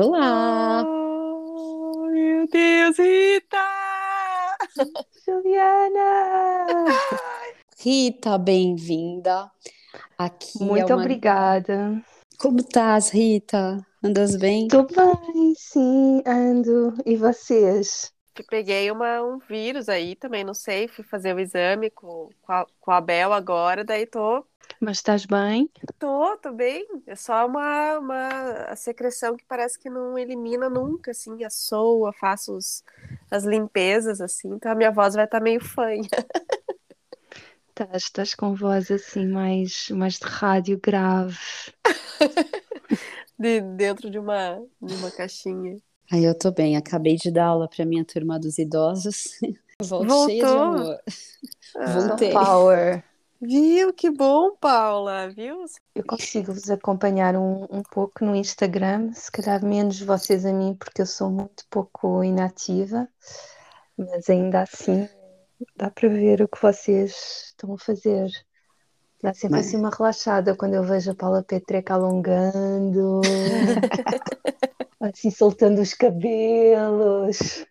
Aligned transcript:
Olá! 0.00 0.84
Oh, 0.86 2.06
meu 2.06 2.46
Deus, 2.46 2.96
Rita! 2.98 3.58
Juliana! 5.26 6.84
Rita, 7.80 8.38
bem-vinda. 8.38 9.50
Aqui 10.16 10.62
é 10.62 10.64
Muito 10.64 10.92
é 10.92 10.94
uma... 10.94 11.02
obrigada. 11.02 12.00
Como 12.38 12.60
estás, 12.60 13.10
Rita? 13.10 13.84
Andas 14.00 14.36
bem? 14.36 14.68
Tô 14.68 14.84
bem, 14.84 15.52
sim, 15.56 16.22
ando. 16.24 16.94
E 17.04 17.16
vocês? 17.16 18.12
Que 18.38 18.42
peguei 18.44 18.88
uma, 18.88 19.20
um 19.20 19.38
vírus 19.38 19.88
aí 19.88 20.14
também, 20.14 20.44
não 20.44 20.54
sei, 20.54 20.86
fui 20.86 21.04
fazer 21.04 21.34
o 21.34 21.40
exame 21.40 21.90
com, 21.90 22.30
com, 22.40 22.52
a, 22.52 22.66
com 22.80 22.90
a 22.92 23.00
Bel 23.00 23.32
agora, 23.32 23.84
daí 23.84 24.06
tô. 24.06 24.46
Mas 24.80 24.98
estás 24.98 25.26
bem? 25.26 25.68
Tô, 25.98 26.36
tô 26.36 26.52
bem. 26.52 26.86
É 27.06 27.16
só 27.16 27.46
uma, 27.46 27.98
uma 27.98 28.28
a 28.68 28.76
secreção 28.76 29.36
que 29.36 29.44
parece 29.44 29.76
que 29.76 29.90
não 29.90 30.16
elimina 30.16 30.70
nunca, 30.70 31.10
assim, 31.10 31.42
a 31.42 31.50
soa, 31.50 32.12
faço 32.12 32.56
os, 32.56 32.84
as 33.28 33.42
limpezas, 33.42 34.20
assim, 34.20 34.52
então 34.52 34.70
a 34.70 34.74
minha 34.76 34.92
voz 34.92 35.14
vai 35.14 35.24
estar 35.24 35.38
tá 35.38 35.44
meio 35.44 35.60
fanha. 35.60 36.08
Estás, 37.70 38.04
estás 38.04 38.34
com 38.34 38.54
voz 38.54 38.90
assim 38.90 39.26
mais, 39.26 39.88
mais 39.90 40.14
de 40.14 40.26
rádio 40.26 40.78
grave. 40.80 41.38
de, 43.38 43.60
dentro 43.60 44.08
de 44.10 44.18
uma, 44.18 44.64
de 44.80 44.94
uma 44.94 45.10
caixinha. 45.10 45.76
Aí 46.10 46.24
eu 46.24 46.36
tô 46.36 46.50
bem, 46.50 46.76
acabei 46.76 47.16
de 47.16 47.30
dar 47.30 47.46
aula 47.46 47.68
para 47.68 47.84
minha 47.84 48.04
turma 48.04 48.38
dos 48.38 48.58
idosos. 48.58 49.38
Volto 49.80 50.08
Voltou. 50.08 50.26
cheia 50.26 50.44
de 50.44 50.50
amor. 50.50 51.00
Ah, 51.76 52.00
Voltei. 52.00 52.32
Power. 52.32 53.04
Viu? 53.40 53.92
Que 53.92 54.10
bom, 54.10 54.56
Paula, 54.56 55.28
viu? 55.28 55.64
Eu 55.94 56.04
consigo 56.04 56.52
vos 56.52 56.68
acompanhar 56.70 57.36
um, 57.36 57.64
um 57.70 57.82
pouco 57.82 58.24
no 58.24 58.34
Instagram, 58.34 59.12
se 59.12 59.30
calhar 59.30 59.64
menos 59.64 60.00
vocês 60.00 60.44
a 60.44 60.52
mim, 60.52 60.74
porque 60.74 61.02
eu 61.02 61.06
sou 61.06 61.30
muito 61.30 61.64
pouco 61.70 62.24
inativa, 62.24 63.06
mas 63.96 64.28
ainda 64.28 64.62
assim 64.62 65.08
dá 65.76 65.90
para 65.90 66.08
ver 66.08 66.42
o 66.42 66.48
que 66.48 66.60
vocês 66.60 67.50
estão 67.50 67.74
a 67.74 67.78
fazer. 67.78 68.28
Dá 69.22 69.32
sempre 69.32 69.58
mas... 69.58 69.68
assim 69.68 69.76
uma 69.76 69.90
relaxada 69.90 70.56
quando 70.56 70.74
eu 70.74 70.82
vejo 70.82 71.12
a 71.12 71.14
Paula 71.14 71.44
Petreca 71.44 71.94
alongando. 71.94 73.20
assim 75.00 75.30
soltando 75.30 75.80
os 75.80 75.94
cabelos. 75.94 77.64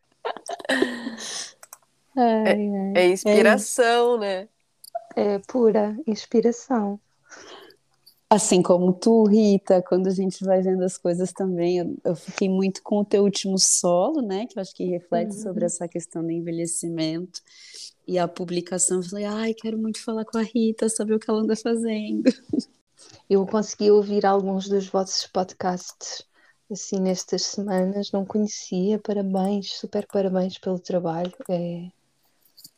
Ai, 2.16 2.70
ai. 2.70 2.94
É, 2.96 3.02
é, 3.02 3.10
inspiração, 3.10 4.16
é, 4.16 4.20
né? 4.20 4.50
É 5.16 5.40
pura 5.40 5.98
inspiração. 6.06 7.00
Assim 8.30 8.62
como 8.62 8.92
tu, 8.92 9.24
Rita, 9.24 9.82
quando 9.82 10.08
a 10.08 10.12
gente 10.12 10.44
vai 10.44 10.62
vendo 10.62 10.84
as 10.84 10.98
coisas 10.98 11.32
também, 11.32 11.78
eu, 11.78 11.96
eu 12.04 12.16
fiquei 12.16 12.50
muito 12.50 12.84
com 12.84 13.00
o 13.00 13.06
teu 13.06 13.24
último 13.24 13.58
solo, 13.58 14.22
né? 14.22 14.46
Que 14.46 14.60
eu 14.60 14.62
acho 14.62 14.76
que 14.76 14.84
reflete 14.84 15.36
uhum. 15.36 15.44
sobre 15.44 15.66
essa 15.66 15.88
questão 15.88 16.24
do 16.24 16.32
envelhecimento. 16.32 17.42
E 18.06 18.18
a 18.20 18.28
publicação, 18.28 18.98
eu 18.98 19.04
falei, 19.04 19.26
ai, 19.26 19.54
quero 19.54 19.78
muito 19.78 20.04
falar 20.04 20.26
com 20.26 20.38
a 20.38 20.42
Rita, 20.42 20.90
saber 20.90 21.14
o 21.14 21.20
que 21.20 21.30
ela 21.30 21.40
anda 21.40 21.56
fazendo. 21.56 22.24
Eu 23.30 23.46
consegui 23.46 23.92
ouvir 23.92 24.26
alguns 24.26 24.68
dos 24.68 24.88
vossos 24.88 25.28
podcasts 25.28 26.26
assim 26.72 27.00
nestas 27.00 27.44
semanas, 27.44 28.12
não 28.12 28.26
conhecia. 28.26 29.00
Parabéns, 29.00 29.74
super 29.74 30.06
parabéns 30.08 30.58
pelo 30.58 30.80
trabalho. 30.80 31.34
É, 31.50 31.88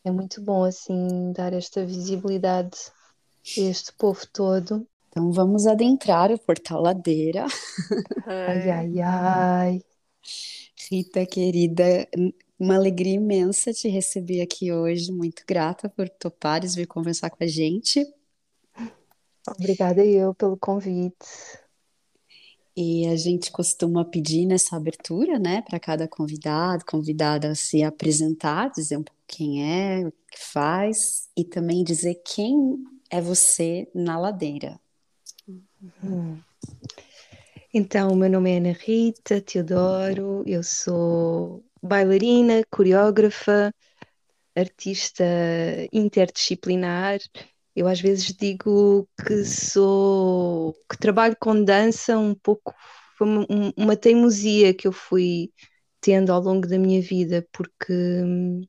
é 0.04 0.12
muito 0.12 0.42
bom 0.42 0.64
assim 0.64 1.32
dar 1.34 1.54
esta 1.54 1.86
visibilidade 1.86 2.78
a 3.58 3.62
este 3.62 3.94
povo 3.94 4.22
todo. 4.32 4.88
Então 5.10 5.32
vamos 5.32 5.66
adentrar 5.66 6.32
o 6.32 6.40
portal 6.40 6.82
Ladeira. 6.82 7.46
Ai, 8.28 8.70
ai, 8.70 9.02
ai. 9.02 9.84
Rita, 10.90 11.26
querida, 11.26 12.08
uma 12.60 12.76
alegria 12.76 13.16
imensa 13.16 13.74
te 13.74 13.88
receber 13.88 14.42
aqui 14.42 14.72
hoje. 14.72 15.12
Muito 15.12 15.44
grata 15.48 15.90
por 15.90 16.08
topares 16.10 16.76
vir 16.76 16.88
conversar 16.88 17.30
com 17.30 17.44
a 17.44 17.48
gente. 17.48 18.06
Obrigada 19.48 20.06
eu 20.06 20.34
pelo 20.36 20.58
convite. 20.58 21.26
E 22.82 23.06
a 23.08 23.18
gente 23.18 23.52
costuma 23.52 24.06
pedir 24.06 24.46
nessa 24.46 24.78
abertura, 24.78 25.38
né, 25.38 25.62
para 25.64 25.78
cada 25.82 26.08
convidado, 26.08 26.86
convidada 26.86 27.54
se 27.54 27.84
apresentar, 27.84 28.72
dizer 28.72 28.96
um 28.96 29.04
pouco 29.04 29.20
quem 29.28 29.70
é, 29.70 30.08
o 30.08 30.12
que 30.12 30.40
faz, 30.40 31.28
e 31.36 31.44
também 31.44 31.84
dizer 31.84 32.22
quem 32.24 32.78
é 33.10 33.20
você 33.20 33.86
na 33.94 34.18
ladeira. 34.18 34.80
Uhum. 35.46 36.40
Então, 37.74 38.16
meu 38.16 38.30
nome 38.30 38.50
é 38.50 38.58
Ana 38.60 38.72
Rita 38.72 39.42
Teodoro, 39.42 40.42
eu 40.48 40.64
sou 40.64 41.62
bailarina, 41.84 42.64
coreógrafa, 42.72 43.76
artista 44.56 45.26
interdisciplinar 45.92 47.20
eu 47.76 47.88
às 47.88 48.02
vezes 48.02 48.34
digo 48.34 49.08
que 49.26 49.46
sou 49.46 50.74
que 50.90 50.98
trabalho 50.98 51.36
com 51.40 51.64
dança 51.64 52.18
um 52.18 52.36
pouco 52.36 52.74
foi 53.18 53.28
uma, 53.28 53.46
uma 53.78 53.96
teimosia 53.98 54.74
que 54.74 54.88
eu 54.88 54.92
fui 54.92 55.52
tendo 56.02 56.32
ao 56.32 56.42
longo 56.42 56.68
da 56.68 56.78
minha 56.80 57.02
vida, 57.02 57.46
porque 57.52 57.94
hum, 57.94 58.62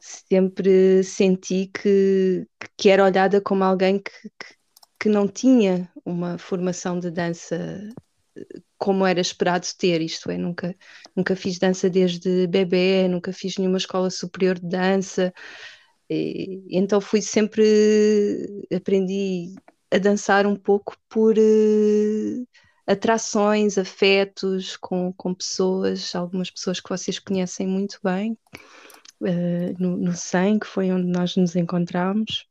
sempre 0.00 1.04
senti 1.04 1.66
que, 1.72 2.46
que 2.76 2.88
era 2.88 3.04
olhada 3.04 3.40
como 3.40 3.62
alguém 3.64 3.98
que, 3.98 4.10
que, 4.10 4.54
que 4.98 5.08
não 5.08 5.28
tinha 5.28 5.88
uma 6.04 6.38
formação 6.38 6.98
de 6.98 7.10
dança 7.10 7.88
como 8.78 9.06
era 9.06 9.20
esperado 9.20 9.66
ter, 9.78 10.00
isto 10.00 10.30
é, 10.30 10.38
nunca, 10.38 10.74
nunca 11.14 11.36
fiz 11.36 11.58
dança 11.58 11.90
desde 11.90 12.46
bebê, 12.46 13.06
nunca 13.08 13.32
fiz 13.32 13.58
nenhuma 13.58 13.78
escola 13.78 14.10
superior 14.10 14.58
de 14.58 14.68
dança, 14.68 15.32
e, 16.10 16.64
então 16.70 17.00
fui 17.00 17.22
sempre, 17.22 18.66
aprendi 18.74 19.54
a 19.92 19.98
dançar 19.98 20.46
um 20.46 20.56
pouco 20.56 20.96
por 21.08 21.36
uh, 21.38 22.48
atrações, 22.86 23.78
afetos 23.78 24.76
com, 24.76 25.12
com 25.12 25.34
pessoas, 25.34 26.14
algumas 26.14 26.50
pessoas 26.50 26.80
que 26.80 26.88
vocês 26.90 27.18
conhecem 27.18 27.66
muito 27.66 27.98
bem. 28.02 28.36
uh, 29.20 29.74
no, 29.78 29.96
no 29.96 30.12
100, 30.14 30.58
que 30.58 30.66
foi 30.66 30.90
onde 30.90 31.06
nós 31.06 31.36
nos 31.36 31.54
encontramos. 31.56 32.46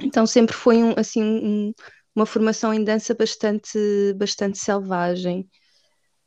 Então 0.00 0.26
sempre 0.26 0.54
foi 0.54 0.82
um, 0.82 0.94
assim 0.96 1.22
um, 1.22 1.72
uma 2.14 2.26
formação 2.26 2.74
em 2.74 2.84
dança 2.84 3.14
bastante, 3.14 3.78
bastante 4.16 4.58
selvagem, 4.58 5.48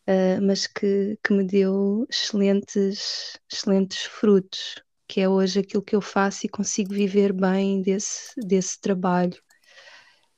uh, 0.07 0.41
mas 0.41 0.67
que, 0.67 1.17
que 1.23 1.33
me 1.33 1.45
deu 1.45 2.05
excelentes, 2.09 3.37
excelentes 3.51 4.03
frutos, 4.03 4.81
que 5.07 5.21
é 5.21 5.29
hoje 5.29 5.59
aquilo 5.59 5.83
que 5.83 5.95
eu 5.95 6.01
faço 6.01 6.45
e 6.45 6.49
consigo 6.49 6.93
viver 6.93 7.33
bem 7.33 7.81
desse, 7.81 8.33
desse 8.37 8.79
trabalho. 8.79 9.41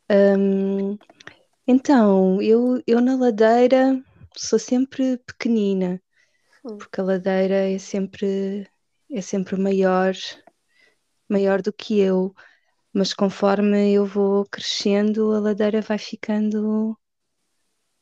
Um, 0.10 0.98
então, 1.68 2.42
eu, 2.42 2.82
eu 2.88 3.02
na 3.02 3.16
ladeira 3.16 4.04
sou 4.36 4.60
sempre 4.60 5.18
pequenina, 5.20 6.02
hum. 6.64 6.78
porque 6.78 7.02
a 7.02 7.04
ladeira 7.04 7.70
é 7.72 7.78
sempre, 7.78 8.68
é 9.12 9.22
sempre 9.22 9.56
maior, 9.56 10.14
maior 11.28 11.62
do 11.62 11.74
que 11.74 12.00
eu, 12.00 12.34
mas 12.94 13.14
conforme 13.14 13.94
eu 13.94 14.06
vou 14.06 14.46
crescendo, 14.46 15.32
a 15.34 15.40
ladeira 15.40 15.82
vai 15.82 15.98
ficando 15.98 16.98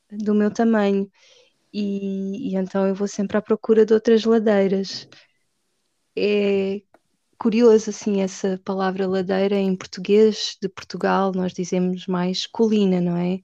do 0.09 0.33
meu 0.33 0.51
tamanho. 0.51 1.09
E, 1.73 2.51
e 2.51 2.55
então 2.55 2.87
eu 2.87 2.95
vou 2.95 3.07
sempre 3.07 3.37
à 3.37 3.41
procura 3.41 3.85
de 3.85 3.93
outras 3.93 4.23
ladeiras. 4.23 5.07
É 6.19 6.81
curioso 7.37 7.91
assim 7.91 8.21
essa 8.21 8.59
palavra 8.65 9.07
ladeira 9.07 9.55
em 9.55 9.75
português 9.75 10.57
de 10.59 10.67
Portugal 10.67 11.31
nós 11.31 11.53
dizemos 11.53 12.07
mais 12.07 12.47
colina, 12.47 12.99
não 12.99 13.15
é? 13.15 13.39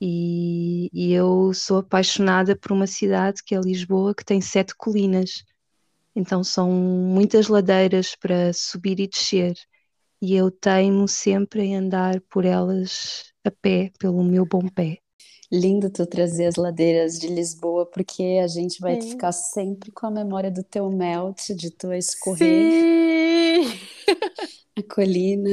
E, 0.00 0.88
e, 0.92 1.12
eu 1.12 1.52
sou 1.54 1.78
apaixonada 1.78 2.56
por 2.56 2.72
uma 2.72 2.86
cidade 2.86 3.42
que 3.44 3.54
é 3.54 3.60
Lisboa, 3.60 4.14
que 4.14 4.24
tem 4.24 4.40
sete 4.40 4.74
colinas. 4.76 5.44
Então 6.14 6.44
são 6.44 6.70
muitas 6.70 7.48
ladeiras 7.48 8.14
para 8.16 8.52
subir 8.52 9.00
e 9.00 9.08
descer. 9.08 9.54
E 10.22 10.36
eu 10.36 10.50
teimo 10.50 11.08
sempre 11.08 11.62
em 11.62 11.76
andar 11.76 12.20
por 12.30 12.44
elas 12.44 13.32
a 13.44 13.50
pé, 13.50 13.92
pelo 13.98 14.22
meu 14.24 14.46
bom 14.46 14.68
pé. 14.68 14.98
Lindo 15.50 15.88
tu 15.88 16.04
trazer 16.04 16.46
as 16.46 16.56
ladeiras 16.56 17.18
de 17.18 17.26
Lisboa, 17.28 17.86
porque 17.86 18.38
a 18.42 18.46
gente 18.46 18.80
vai 18.80 19.00
Sim. 19.00 19.10
ficar 19.10 19.32
sempre 19.32 19.90
com 19.90 20.06
a 20.06 20.10
memória 20.10 20.50
do 20.50 20.62
teu 20.62 20.90
melt, 20.90 21.54
de 21.54 21.70
tu 21.70 21.90
escorrer 21.92 23.64
Sim. 23.64 23.78
a 24.76 24.82
colina 24.82 25.50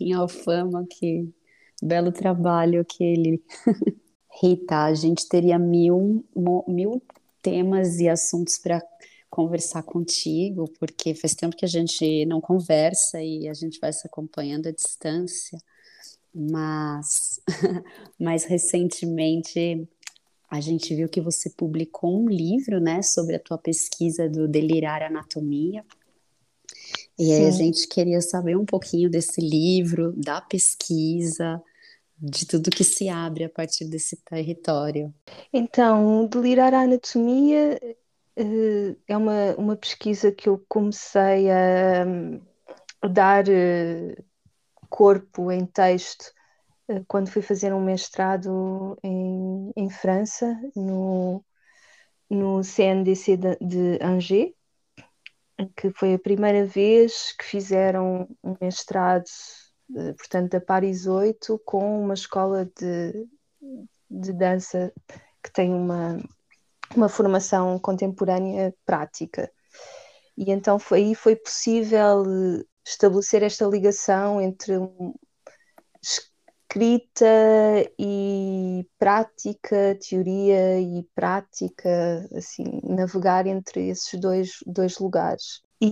em 0.00 0.12
Alfama, 0.12 0.86
que 0.88 1.28
belo 1.82 2.12
trabalho 2.12 2.80
aquele. 2.80 3.42
Rita, 4.40 4.84
a 4.84 4.94
gente 4.94 5.28
teria 5.28 5.58
mil, 5.58 6.24
mil 6.66 7.02
temas 7.42 7.98
e 7.98 8.08
assuntos 8.08 8.58
para 8.58 8.80
conversar 9.28 9.82
contigo, 9.82 10.70
porque 10.78 11.14
faz 11.14 11.34
tempo 11.34 11.56
que 11.56 11.64
a 11.64 11.68
gente 11.68 12.24
não 12.26 12.40
conversa 12.40 13.20
e 13.22 13.48
a 13.48 13.54
gente 13.54 13.78
vai 13.80 13.92
se 13.92 14.06
acompanhando 14.06 14.68
à 14.68 14.72
distância 14.72 15.58
mas 16.34 17.40
mais 18.18 18.44
recentemente 18.44 19.88
a 20.50 20.60
gente 20.60 20.94
viu 20.94 21.08
que 21.08 21.20
você 21.20 21.48
publicou 21.48 22.22
um 22.24 22.28
livro, 22.28 22.78
né, 22.78 23.00
sobre 23.00 23.36
a 23.36 23.40
tua 23.40 23.56
pesquisa 23.56 24.28
do 24.28 24.46
delirar 24.46 25.02
anatomia. 25.02 25.82
E 27.18 27.24
Sim. 27.24 27.32
aí 27.32 27.46
a 27.46 27.50
gente 27.50 27.88
queria 27.88 28.20
saber 28.20 28.56
um 28.56 28.66
pouquinho 28.66 29.08
desse 29.08 29.40
livro, 29.40 30.12
da 30.14 30.42
pesquisa, 30.42 31.62
de 32.18 32.46
tudo 32.46 32.70
que 32.70 32.84
se 32.84 33.08
abre 33.08 33.44
a 33.44 33.48
partir 33.48 33.86
desse 33.86 34.16
território. 34.16 35.12
Então, 35.52 36.26
delirar 36.26 36.74
a 36.74 36.82
anatomia 36.82 37.80
uh, 38.38 38.96
é 39.08 39.16
uma, 39.16 39.54
uma 39.56 39.76
pesquisa 39.76 40.30
que 40.30 40.50
eu 40.50 40.62
comecei 40.68 41.50
a, 41.50 42.04
a 43.00 43.08
dar 43.08 43.44
uh, 43.48 44.24
corpo 44.92 45.50
em 45.50 45.64
texto 45.64 46.32
eh, 46.86 47.02
quando 47.08 47.30
fui 47.30 47.40
fazer 47.40 47.72
um 47.72 47.82
mestrado 47.82 48.98
em, 49.02 49.72
em 49.74 49.88
França, 49.88 50.54
no, 50.76 51.42
no 52.28 52.62
CNDC 52.62 53.38
de, 53.38 53.56
de 53.56 53.98
Angers, 54.02 54.52
que 55.76 55.90
foi 55.92 56.14
a 56.14 56.18
primeira 56.18 56.66
vez 56.66 57.32
que 57.38 57.44
fizeram 57.44 58.28
um 58.44 58.54
mestrado, 58.60 59.24
eh, 59.96 60.12
portanto, 60.12 60.52
da 60.52 60.60
Paris 60.60 61.06
8, 61.06 61.58
com 61.64 62.04
uma 62.04 62.14
escola 62.14 62.66
de, 62.78 63.26
de 64.10 64.32
dança 64.34 64.92
que 65.42 65.50
tem 65.50 65.72
uma, 65.72 66.18
uma 66.94 67.08
formação 67.08 67.78
contemporânea 67.78 68.74
prática. 68.84 69.50
E 70.36 70.50
então 70.50 70.78
foi, 70.78 70.98
aí 70.98 71.14
foi 71.14 71.34
possível 71.36 72.24
estabelecer 72.84 73.42
esta 73.42 73.66
ligação 73.66 74.40
entre 74.40 74.74
escrita 76.72 77.26
e 77.98 78.86
prática, 78.98 79.98
teoria 80.00 80.80
e 80.80 81.06
prática, 81.14 82.28
assim, 82.34 82.64
navegar 82.82 83.46
entre 83.46 83.88
esses 83.88 84.18
dois, 84.18 84.52
dois 84.66 84.98
lugares. 84.98 85.62
E 85.80 85.90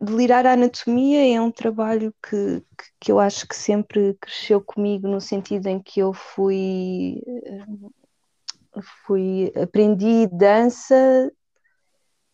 delirar 0.00 0.46
a 0.46 0.52
anatomia 0.52 1.36
é 1.36 1.40
um 1.40 1.50
trabalho 1.50 2.14
que, 2.22 2.62
que 3.00 3.10
eu 3.10 3.18
acho 3.18 3.46
que 3.46 3.56
sempre 3.56 4.16
cresceu 4.20 4.60
comigo 4.60 5.08
no 5.08 5.20
sentido 5.20 5.66
em 5.66 5.82
que 5.82 5.98
eu 5.98 6.12
fui, 6.12 7.20
eh, 7.26 8.80
fui 9.04 9.52
aprendi 9.60 10.28
dança 10.28 11.30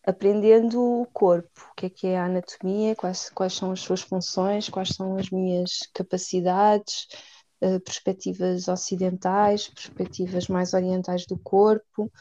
aprendendo 0.05 1.01
o 1.01 1.05
corpo, 1.07 1.69
o 1.71 1.75
que 1.75 1.85
é 1.85 1.89
que 1.89 2.07
é 2.07 2.17
a 2.17 2.25
anatomia, 2.25 2.95
quais, 2.95 3.29
quais 3.29 3.53
são 3.53 3.71
as 3.71 3.79
suas 3.79 4.01
funções, 4.01 4.69
quais 4.69 4.89
são 4.89 5.17
as 5.17 5.29
minhas 5.29 5.79
capacidades, 5.93 7.07
uh, 7.61 7.79
perspectivas 7.81 8.67
ocidentais, 8.67 9.69
perspectivas 9.69 10.47
mais 10.47 10.73
orientais 10.73 11.25
do 11.25 11.37
corpo, 11.37 12.11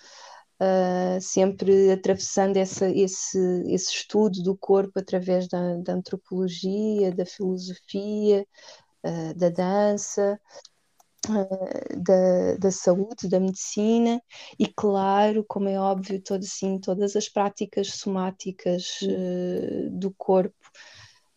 uh, 0.61 1.20
sempre 1.20 1.90
atravessando 1.90 2.56
essa, 2.56 2.88
esse, 2.88 3.38
esse 3.67 3.93
estudo 3.96 4.43
do 4.43 4.56
corpo 4.56 4.99
através 5.00 5.49
da, 5.49 5.76
da 5.79 5.94
antropologia, 5.94 7.12
da 7.12 7.26
filosofia, 7.26 8.46
uh, 9.05 9.34
da 9.37 9.49
dança, 9.49 10.40
da, 11.28 12.56
da 12.58 12.70
saúde, 12.70 13.28
da 13.28 13.38
medicina 13.38 14.20
e, 14.58 14.66
claro, 14.66 15.44
como 15.46 15.69
é 15.69 15.78
óbvio, 15.78 16.20
todo, 16.20 16.42
assim, 16.42 16.78
todas 16.80 17.14
as 17.14 17.28
práticas 17.28 17.88
somáticas 17.88 19.00
uh, 19.02 19.90
do 19.90 20.12
corpo, 20.16 20.56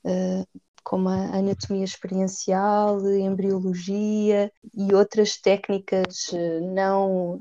uh, 0.05 0.59
como 0.83 1.09
a 1.09 1.37
anatomia 1.37 1.83
experiencial, 1.83 2.97
a 2.97 3.17
embriologia 3.17 4.51
e 4.73 4.93
outras 4.93 5.37
técnicas 5.37 6.29
uh, 6.29 6.73
não 6.73 7.39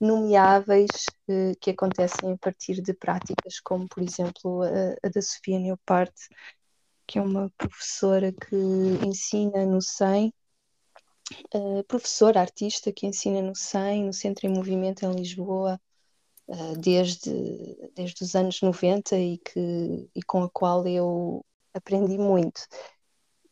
nomeáveis 0.00 0.88
que 1.60 1.70
acontecem 1.70 2.32
a 2.32 2.38
partir 2.38 2.80
de 2.80 2.94
práticas 2.94 3.60
como, 3.60 3.86
por 3.86 4.02
exemplo, 4.02 4.62
a, 4.62 5.06
a 5.06 5.10
da 5.10 5.20
Sofia 5.20 5.58
Neoparte, 5.58 6.28
que 7.06 7.18
é 7.18 7.22
uma 7.22 7.52
professora 7.58 8.32
que 8.32 8.56
ensina 9.04 9.66
no 9.66 9.82
SEM 9.82 10.32
uh, 11.54 11.84
professora, 11.84 12.40
artista 12.40 12.92
que 12.92 13.06
ensina 13.06 13.42
no 13.42 13.54
SEM, 13.54 14.06
no 14.06 14.12
Centro 14.12 14.46
em 14.46 14.50
Movimento 14.50 15.04
em 15.04 15.12
Lisboa, 15.12 15.80
uh, 16.48 16.78
desde, 16.78 17.30
desde 17.94 18.24
os 18.24 18.34
anos 18.34 18.60
90 18.60 19.16
e, 19.16 19.38
que, 19.38 20.10
e 20.14 20.22
com 20.22 20.42
a 20.42 20.50
qual 20.50 20.86
eu 20.86 21.44
aprendi 21.74 22.18
muito. 22.18 22.66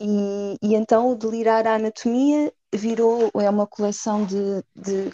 E, 0.00 0.56
e 0.62 0.75
então 0.75 1.11
o 1.11 1.14
Delirar 1.14 1.66
a 1.66 1.75
Anatomia 1.75 2.52
virou, 2.73 3.30
é 3.35 3.50
uma 3.50 3.66
coleção 3.66 4.25
de, 4.25 4.62
de 4.76 5.12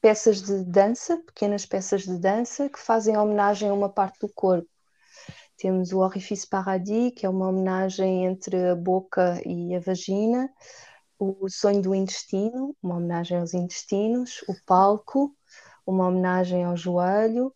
peças 0.00 0.42
de 0.42 0.64
dança, 0.64 1.16
pequenas 1.18 1.64
peças 1.64 2.02
de 2.02 2.18
dança, 2.18 2.68
que 2.68 2.78
fazem 2.78 3.16
homenagem 3.16 3.68
a 3.68 3.74
uma 3.74 3.88
parte 3.88 4.20
do 4.20 4.28
corpo. 4.28 4.68
Temos 5.56 5.92
o 5.92 6.00
Orifice 6.00 6.46
Paradis, 6.46 7.12
que 7.16 7.24
é 7.24 7.28
uma 7.28 7.48
homenagem 7.48 8.26
entre 8.26 8.68
a 8.68 8.74
boca 8.74 9.40
e 9.46 9.74
a 9.74 9.80
vagina 9.80 10.50
o 11.18 11.48
sonho 11.48 11.82
do 11.82 11.94
intestino, 11.94 12.76
uma 12.82 12.96
homenagem 12.96 13.38
aos 13.38 13.54
intestinos, 13.54 14.42
o 14.48 14.54
palco, 14.66 15.34
uma 15.86 16.08
homenagem 16.08 16.64
ao 16.64 16.76
joelho, 16.76 17.54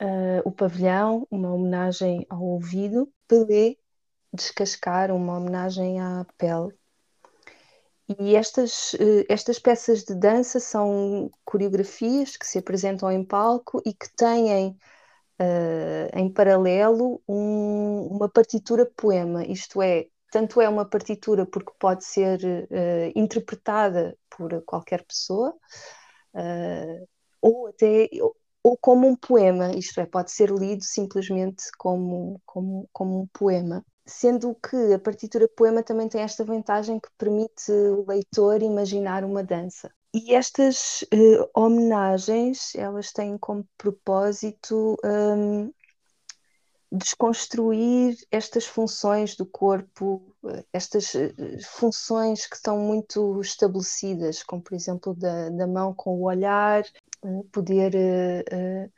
uh, 0.00 0.42
o 0.44 0.52
pavilhão, 0.52 1.26
uma 1.30 1.52
homenagem 1.52 2.26
ao 2.28 2.42
ouvido, 2.42 3.12
Pelé, 3.28 3.76
descascar, 4.32 5.10
uma 5.10 5.36
homenagem 5.36 6.00
à 6.00 6.26
pele. 6.38 6.72
E 8.18 8.34
estas, 8.34 8.94
uh, 8.94 9.24
estas 9.28 9.58
peças 9.58 10.02
de 10.02 10.14
dança 10.14 10.58
são 10.58 11.30
coreografias 11.44 12.36
que 12.36 12.46
se 12.46 12.58
apresentam 12.58 13.10
em 13.10 13.24
palco 13.24 13.82
e 13.84 13.92
que 13.92 14.08
têm 14.16 14.76
uh, 15.40 16.18
em 16.18 16.32
paralelo 16.32 17.22
um, 17.28 18.08
uma 18.10 18.28
partitura 18.28 18.84
poema, 18.84 19.44
isto 19.44 19.80
é, 19.82 20.06
tanto 20.30 20.60
é 20.60 20.68
uma 20.68 20.84
partitura 20.84 21.46
porque 21.46 21.72
pode 21.78 22.04
ser 22.04 22.40
uh, 22.44 23.12
interpretada 23.14 24.16
por 24.30 24.62
qualquer 24.64 25.04
pessoa, 25.04 25.54
uh, 26.34 27.08
ou 27.40 27.68
até 27.68 28.08
ou 28.62 28.76
como 28.76 29.08
um 29.08 29.16
poema, 29.16 29.72
isto 29.74 30.00
é, 30.00 30.06
pode 30.06 30.30
ser 30.30 30.50
lido 30.50 30.84
simplesmente 30.84 31.64
como, 31.78 32.40
como, 32.44 32.88
como 32.92 33.22
um 33.22 33.26
poema. 33.32 33.84
Sendo 34.06 34.54
que 34.54 34.92
a 34.92 34.98
partitura 34.98 35.48
poema 35.48 35.82
também 35.82 36.08
tem 36.08 36.20
esta 36.20 36.44
vantagem 36.44 36.98
que 36.98 37.08
permite 37.16 37.70
o 37.70 38.04
leitor 38.06 38.62
imaginar 38.62 39.24
uma 39.24 39.42
dança. 39.42 39.90
E 40.12 40.34
estas 40.34 41.02
uh, 41.14 41.48
homenagens, 41.54 42.74
elas 42.74 43.12
têm 43.12 43.38
como 43.38 43.64
propósito 43.78 44.96
um, 45.04 45.72
desconstruir 46.92 48.16
estas 48.30 48.66
funções 48.66 49.36
do 49.36 49.46
corpo, 49.46 50.34
eh, 50.46 50.64
estas 50.72 51.14
eh, 51.14 51.32
funções 51.64 52.46
que 52.46 52.56
estão 52.56 52.78
muito 52.78 53.40
estabelecidas, 53.40 54.42
como 54.42 54.62
por 54.62 54.74
exemplo 54.74 55.14
da, 55.14 55.50
da 55.50 55.66
mão 55.66 55.94
com 55.94 56.16
o 56.16 56.24
olhar, 56.24 56.84
poder 57.52 57.94
uh, 57.94 58.86
uh, 58.86 58.92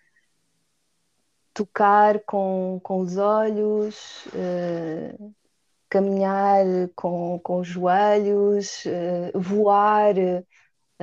tocar 1.52 2.20
com, 2.20 2.80
com 2.82 3.00
os 3.00 3.16
olhos, 3.16 4.26
uh, 4.26 5.34
caminhar 5.88 6.64
com, 6.96 7.38
com 7.40 7.60
os 7.60 7.68
joelhos, 7.68 8.84
voar 9.34 10.14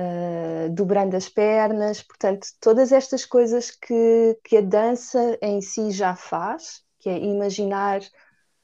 uh, 0.00 0.70
dobrando 0.70 1.16
as 1.16 1.28
pernas, 1.28 2.02
portanto, 2.02 2.46
todas 2.60 2.92
estas 2.92 3.24
coisas 3.24 3.70
que, 3.70 4.38
que 4.44 4.56
a 4.56 4.60
dança 4.60 5.38
em 5.42 5.60
si 5.60 5.90
já 5.90 6.16
faz, 6.16 6.82
que 6.98 7.08
é 7.08 7.18
imaginar 7.18 8.00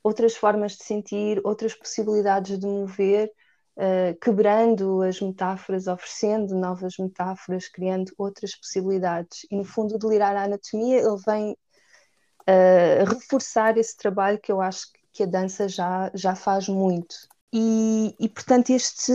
outras 0.02 0.37
formas 0.37 0.73
de 0.73 0.85
sentir, 0.85 1.40
outras 1.45 1.75
possibilidades 1.75 2.59
de 2.59 2.66
mover, 2.66 3.31
uh, 3.76 4.19
quebrando 4.21 5.02
as 5.02 5.21
metáforas, 5.21 5.87
oferecendo 5.87 6.55
novas 6.55 6.97
metáforas, 6.99 7.69
criando 7.69 8.12
outras 8.16 8.55
possibilidades. 8.55 9.47
E 9.50 9.57
no 9.57 9.64
fundo, 9.64 9.97
o 9.97 9.99
delirar 9.99 10.37
a 10.37 10.45
anatomia, 10.45 10.99
ele 10.99 11.16
vem 11.26 11.52
uh, 11.52 13.05
reforçar 13.09 13.76
esse 13.76 13.97
trabalho 13.97 14.40
que 14.40 14.52
eu 14.52 14.61
acho 14.61 14.87
que 15.12 15.23
a 15.23 15.26
dança 15.26 15.69
já, 15.69 16.11
já 16.14 16.35
faz 16.35 16.69
muito. 16.69 17.14
E, 17.52 18.14
e 18.21 18.28
portanto, 18.28 18.71
este, 18.71 19.12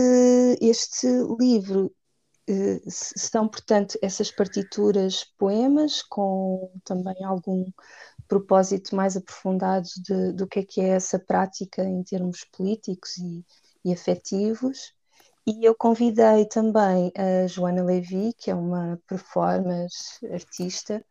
este 0.60 1.06
livro 1.38 1.92
eh, 1.94 2.01
são, 2.88 3.48
portanto, 3.48 3.98
essas 4.02 4.30
partituras 4.30 5.24
poemas 5.38 6.02
com 6.02 6.72
também 6.84 7.22
algum 7.24 7.64
propósito 8.26 8.96
mais 8.96 9.16
aprofundado 9.16 9.88
de, 10.04 10.32
do 10.32 10.46
que 10.46 10.60
é 10.60 10.64
que 10.64 10.80
é 10.80 10.88
essa 10.88 11.18
prática 11.18 11.84
em 11.84 12.02
termos 12.02 12.44
políticos 12.44 13.16
e, 13.18 13.44
e 13.84 13.92
afetivos. 13.92 14.94
E 15.46 15.64
eu 15.64 15.74
convidei 15.74 16.46
também 16.46 17.12
a 17.16 17.46
Joana 17.46 17.82
Levi, 17.82 18.32
que 18.38 18.50
é 18.50 18.54
uma 18.54 19.00
performance 19.06 20.24
artista, 20.32 21.04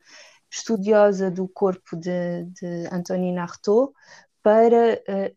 estudiosa 0.49 1.29
do 1.29 1.47
corpo 1.47 1.95
de, 1.95 2.45
de 2.45 2.87
Antonine 2.91 3.39
Artaud, 3.39 3.93
para 4.41 5.01
uh, 5.07 5.35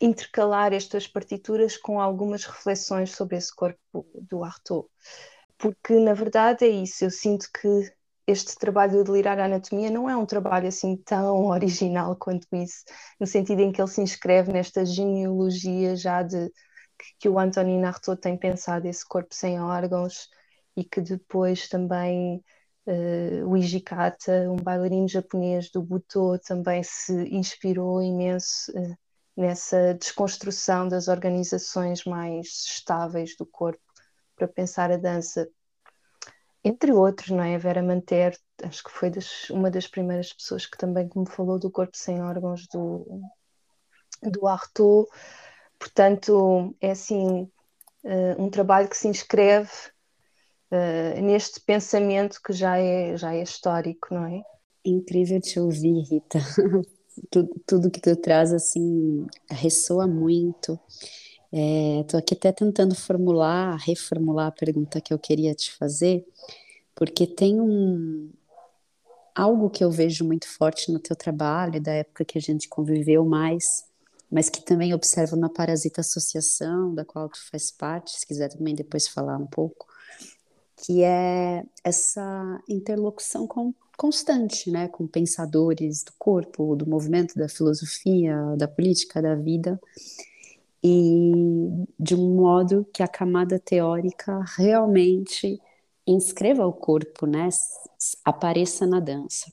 intercalar 0.00 0.72
estas 0.72 1.06
partituras 1.06 1.76
com 1.76 2.00
algumas 2.00 2.44
reflexões 2.44 3.10
sobre 3.10 3.36
esse 3.36 3.54
corpo 3.54 4.06
do 4.14 4.42
Artaud. 4.42 4.88
Porque 5.58 5.94
na 6.00 6.14
verdade 6.14 6.64
é 6.64 6.68
isso, 6.68 7.04
eu 7.04 7.10
sinto 7.10 7.48
que 7.52 7.92
este 8.26 8.56
trabalho 8.56 8.98
de 8.98 9.04
delirar 9.04 9.38
a 9.38 9.44
anatomia 9.44 9.90
não 9.90 10.08
é 10.08 10.16
um 10.16 10.24
trabalho 10.24 10.68
assim 10.68 10.96
tão 10.96 11.46
original 11.50 12.16
quanto 12.16 12.46
isso, 12.52 12.84
no 13.18 13.26
sentido 13.26 13.60
em 13.60 13.72
que 13.72 13.80
ele 13.80 13.90
se 13.90 14.00
inscreve 14.00 14.52
nesta 14.52 14.84
genealogia 14.86 15.96
já 15.96 16.22
de 16.22 16.48
que, 16.98 17.04
que 17.20 17.28
o 17.28 17.38
Antonin 17.38 17.84
Artaud 17.84 18.20
tem 18.20 18.36
pensado 18.36 18.86
esse 18.86 19.06
corpo 19.06 19.34
sem 19.34 19.60
órgãos 19.60 20.28
e 20.76 20.84
que 20.84 21.00
depois 21.00 21.68
também 21.68 22.42
uh, 22.86 23.46
o 23.46 23.56
Ijikata, 23.56 24.50
um 24.50 24.56
bailarino 24.56 25.08
japonês 25.08 25.70
do 25.70 25.82
Buto, 25.82 26.38
também 26.46 26.82
se 26.82 27.12
inspirou 27.34 28.02
imenso 28.02 28.70
uh, 28.72 28.96
nessa 29.40 29.94
desconstrução 29.94 30.86
das 30.86 31.08
organizações 31.08 32.04
mais 32.04 32.46
estáveis 32.66 33.34
do 33.36 33.46
corpo 33.46 33.80
para 34.36 34.46
pensar 34.46 34.92
a 34.92 34.98
dança, 34.98 35.48
entre 36.62 36.92
outros, 36.92 37.30
não 37.30 37.42
é? 37.42 37.54
A 37.54 37.58
Vera 37.58 37.82
Manter, 37.82 38.38
acho 38.62 38.84
que 38.84 38.90
foi 38.90 39.08
das, 39.08 39.48
uma 39.48 39.70
das 39.70 39.86
primeiras 39.86 40.30
pessoas 40.30 40.66
que 40.66 40.76
também 40.76 41.08
me 41.16 41.26
falou 41.26 41.58
do 41.58 41.70
corpo 41.70 41.96
sem 41.96 42.22
órgãos 42.22 42.66
do, 42.68 43.22
do 44.22 44.46
Artaud. 44.46 45.08
Portanto, 45.78 46.76
é 46.78 46.90
assim 46.90 47.50
uh, 48.04 48.42
um 48.42 48.50
trabalho 48.50 48.90
que 48.90 48.96
se 48.96 49.08
inscreve 49.08 49.70
uh, 50.70 51.22
neste 51.22 51.62
pensamento 51.62 52.42
que 52.44 52.52
já 52.52 52.76
é, 52.76 53.16
já 53.16 53.34
é 53.34 53.42
histórico, 53.42 54.12
não 54.12 54.26
é? 54.26 54.42
Incrível 54.84 55.40
te 55.40 55.58
ouvir, 55.58 56.02
Rita. 56.02 56.40
tudo, 57.30 57.50
tudo 57.66 57.90
que 57.90 58.00
tu 58.00 58.14
traz 58.16 58.52
assim 58.52 59.26
ressoa 59.50 60.06
muito. 60.06 60.78
Estou 61.52 62.18
é, 62.18 62.22
aqui 62.22 62.34
até 62.34 62.52
tentando 62.52 62.94
formular, 62.94 63.76
reformular 63.76 64.48
a 64.48 64.52
pergunta 64.52 65.00
que 65.00 65.12
eu 65.12 65.18
queria 65.18 65.54
te 65.54 65.72
fazer, 65.72 66.24
porque 66.94 67.26
tem 67.26 67.60
um 67.60 68.30
algo 69.34 69.70
que 69.70 69.82
eu 69.82 69.90
vejo 69.90 70.24
muito 70.24 70.46
forte 70.48 70.92
no 70.92 70.98
teu 70.98 71.16
trabalho, 71.16 71.80
da 71.80 71.92
época 71.92 72.24
que 72.24 72.38
a 72.38 72.40
gente 72.40 72.68
conviveu 72.68 73.24
mais, 73.24 73.84
mas 74.30 74.48
que 74.48 74.62
também 74.62 74.94
observo 74.94 75.34
na 75.34 75.48
Parasita 75.48 76.02
Associação, 76.02 76.94
da 76.94 77.04
qual 77.04 77.28
tu 77.28 77.38
faz 77.50 77.70
parte, 77.70 78.18
se 78.18 78.26
quiser 78.26 78.48
também 78.48 78.74
depois 78.74 79.08
falar 79.08 79.36
um 79.36 79.46
pouco, 79.46 79.86
que 80.76 81.02
é 81.02 81.64
essa 81.82 82.60
interlocução 82.68 83.46
com, 83.46 83.74
constante, 84.00 84.70
né, 84.70 84.88
com 84.88 85.06
pensadores 85.06 86.02
do 86.02 86.12
corpo, 86.18 86.74
do 86.74 86.88
movimento, 86.88 87.34
da 87.34 87.50
filosofia, 87.50 88.34
da 88.56 88.66
política, 88.66 89.20
da 89.20 89.34
vida, 89.34 89.78
e 90.82 91.84
de 91.98 92.14
um 92.14 92.34
modo 92.34 92.86
que 92.94 93.02
a 93.02 93.06
camada 93.06 93.58
teórica 93.58 94.42
realmente 94.56 95.60
inscreva 96.06 96.66
o 96.66 96.72
corpo, 96.72 97.26
né? 97.26 97.50
Apareça 98.24 98.86
na 98.86 99.00
dança. 99.00 99.52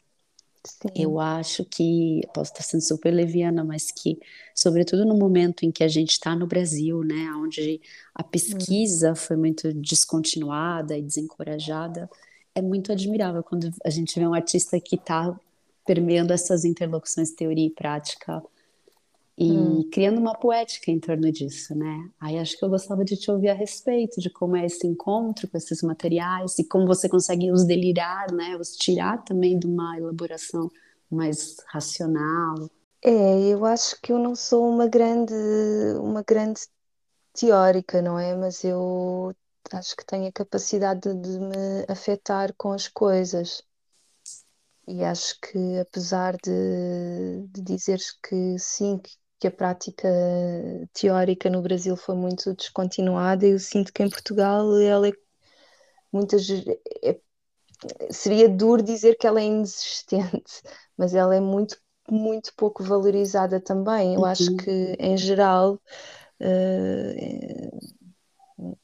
Sim. 0.63 0.87
Eu 0.95 1.19
acho 1.19 1.65
que, 1.65 2.21
posso 2.33 2.53
estar 2.53 2.63
sendo 2.63 2.85
super 2.85 3.13
leviana, 3.13 3.65
mas 3.65 3.91
que, 3.91 4.17
sobretudo 4.55 5.03
no 5.03 5.17
momento 5.17 5.63
em 5.63 5.71
que 5.71 5.83
a 5.83 5.89
gente 5.89 6.11
está 6.11 6.33
no 6.33 6.47
Brasil, 6.47 7.03
né, 7.03 7.33
onde 7.35 7.81
a 8.15 8.23
pesquisa 8.23 9.11
hum. 9.11 9.15
foi 9.15 9.35
muito 9.35 9.73
descontinuada 9.73 10.97
e 10.97 11.01
desencorajada, 11.01 12.09
é 12.57 12.61
muito 12.61 12.91
admirável 12.91 13.43
quando 13.43 13.69
a 13.85 13.89
gente 13.89 14.19
vê 14.19 14.25
um 14.25 14.33
artista 14.33 14.79
que 14.79 14.95
está 14.95 15.39
permeando 15.85 16.33
essas 16.33 16.65
interlocuções 16.65 17.31
teoria 17.31 17.67
e 17.67 17.69
prática 17.69 18.43
e 19.37 19.51
hum. 19.51 19.89
criando 19.91 20.19
uma 20.19 20.33
poética 20.33 20.89
em 20.89 20.99
torno 20.99 21.31
disso, 21.31 21.75
né? 21.75 22.09
Aí 22.19 22.39
acho 22.39 22.57
que 22.57 22.65
eu 22.65 22.69
gostava 22.69 23.05
de 23.05 23.15
te 23.15 23.29
ouvir 23.29 23.49
a 23.49 23.53
respeito 23.53 24.19
de 24.19 24.31
como 24.31 24.55
é 24.55 24.65
esse 24.65 24.87
encontro 24.87 25.47
com 25.47 25.55
esses 25.55 25.83
materiais 25.83 26.57
e 26.57 26.63
como 26.63 26.87
você 26.87 27.07
consegue 27.07 27.51
os 27.51 27.63
delirar, 27.63 28.31
né? 28.33 28.57
Os 28.57 28.75
tirar 28.75 29.23
também 29.23 29.59
de 29.59 29.67
uma 29.67 29.95
elaboração 29.95 30.71
mais 31.11 31.57
racional. 31.67 32.55
É, 33.03 33.49
eu 33.49 33.63
acho 33.63 34.01
que 34.01 34.11
eu 34.11 34.17
não 34.17 34.35
sou 34.35 34.67
uma 34.67 34.87
grande, 34.87 35.35
uma 35.99 36.23
grande 36.23 36.61
teórica, 37.31 38.01
não 38.01 38.17
é? 38.17 38.35
Mas 38.35 38.63
eu 38.63 39.35
acho 39.73 39.95
que 39.95 40.05
tenho 40.05 40.27
a 40.27 40.31
capacidade 40.31 41.13
de, 41.13 41.39
me 41.39 41.85
afetar 41.87 42.53
com 42.57 42.71
as 42.71 42.87
coisas. 42.87 43.63
E 44.87 45.03
acho 45.03 45.39
que 45.41 45.79
apesar 45.79 46.37
de, 46.37 47.47
de 47.49 47.61
dizeres 47.61 48.11
que 48.11 48.57
sim, 48.57 48.97
que 48.99 49.11
que 49.39 49.47
a 49.47 49.51
prática 49.51 50.07
teórica 50.93 51.47
no 51.47 51.61
Brasil 51.61 51.95
foi 51.95 52.15
muito 52.15 52.55
descontinuada 52.55 53.45
eu 53.45 53.59
sinto 53.59 53.93
que 53.93 54.01
em 54.01 54.09
Portugal 54.09 54.75
ela 54.79 55.07
é 55.07 55.11
muitas 56.11 56.47
é, 57.03 57.19
seria 58.09 58.49
duro 58.49 58.81
dizer 58.81 59.17
que 59.17 59.27
ela 59.27 59.39
é 59.39 59.45
inexistente, 59.45 60.61
mas 60.97 61.13
ela 61.13 61.35
é 61.35 61.39
muito 61.39 61.77
muito 62.09 62.53
pouco 62.55 62.85
valorizada 62.85 63.59
também. 63.59 64.13
Eu 64.13 64.21
uhum. 64.21 64.25
acho 64.25 64.55
que 64.55 64.95
em 64.97 65.17
geral 65.17 65.73
uh, 66.41 67.79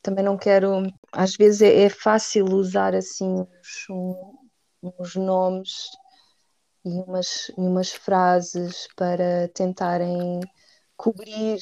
também 0.02 0.24
não 0.24 0.38
quero 0.38 0.84
às 1.12 1.36
vezes 1.36 1.62
é, 1.62 1.84
é 1.84 1.90
fácil 1.90 2.46
usar 2.46 2.96
assim 2.96 3.28
uns, 3.28 3.88
uns 4.82 5.16
nomes 5.16 5.90
e 6.86 6.90
umas, 6.90 7.50
e 7.58 7.62
umas 7.62 7.92
frases 7.92 8.88
para 8.96 9.48
tentarem 9.54 10.40
cobrir 10.98 11.58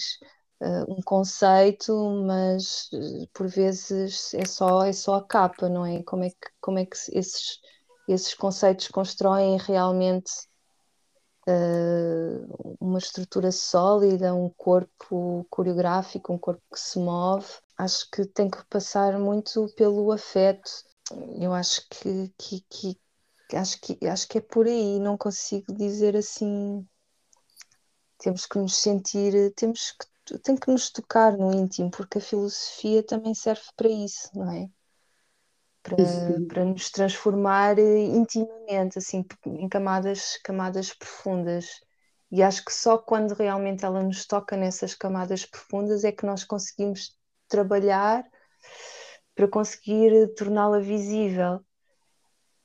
uh, 0.61 0.91
um 0.91 1.01
conceito, 1.03 1.93
mas 2.25 2.89
uh, 2.93 3.27
por 3.33 3.47
vezes 3.47 4.33
é 4.33 4.45
só, 4.45 4.83
é 4.83 4.93
só 4.93 5.15
a 5.15 5.27
capa, 5.27 5.69
não 5.69 5.85
é? 5.85 6.03
Como 6.03 6.23
é 6.23 6.29
que, 6.29 6.35
como 6.59 6.79
é 6.79 6.85
que 6.85 6.95
esses, 7.13 7.59
esses 8.07 8.33
conceitos 8.33 8.87
constroem 8.87 9.57
realmente 9.57 10.31
uh, 11.47 12.77
uma 12.79 12.99
estrutura 12.99 13.51
sólida, 13.51 14.33
um 14.33 14.49
corpo 14.49 15.45
coreográfico, 15.49 16.33
um 16.33 16.37
corpo 16.37 16.61
que 16.71 16.79
se 16.79 16.99
move. 16.99 17.47
Acho 17.77 18.09
que 18.11 18.25
tem 18.25 18.49
que 18.49 18.63
passar 18.65 19.17
muito 19.19 19.67
pelo 19.75 20.11
afeto. 20.11 20.69
Eu 21.39 21.53
acho 21.53 21.87
que, 21.89 22.33
que, 22.37 22.61
que 22.69 22.97
acho 23.55 23.79
que, 23.81 24.07
acho 24.07 24.27
que 24.27 24.37
é 24.37 24.41
por 24.41 24.67
aí, 24.67 24.99
não 24.99 25.17
consigo 25.17 25.73
dizer 25.73 26.15
assim. 26.15 26.87
Temos 28.19 28.45
que 28.45 28.59
nos 28.59 28.75
sentir, 28.75 29.51
temos 29.55 29.91
que, 29.91 30.37
tem 30.39 30.55
que 30.55 30.71
nos 30.71 30.91
tocar 30.91 31.35
no 31.37 31.51
íntimo, 31.53 31.89
porque 31.89 32.19
a 32.19 32.21
filosofia 32.21 33.03
também 33.03 33.33
serve 33.33 33.63
para 33.75 33.89
isso, 33.89 34.29
não 34.35 34.51
é? 34.51 34.69
Para, 35.83 35.95
para 36.47 36.65
nos 36.65 36.91
transformar 36.91 37.79
intimamente, 37.79 38.99
assim, 38.99 39.25
em 39.45 39.67
camadas, 39.67 40.37
camadas 40.43 40.93
profundas. 40.93 41.81
E 42.31 42.41
acho 42.41 42.63
que 42.63 42.71
só 42.71 42.97
quando 42.97 43.33
realmente 43.33 43.83
ela 43.83 44.01
nos 44.03 44.25
toca 44.25 44.55
nessas 44.55 44.93
camadas 44.93 45.45
profundas 45.45 46.03
é 46.03 46.11
que 46.11 46.25
nós 46.25 46.43
conseguimos 46.43 47.17
trabalhar 47.47 48.23
para 49.35 49.47
conseguir 49.47 50.33
torná-la 50.35 50.79
visível. 50.79 51.59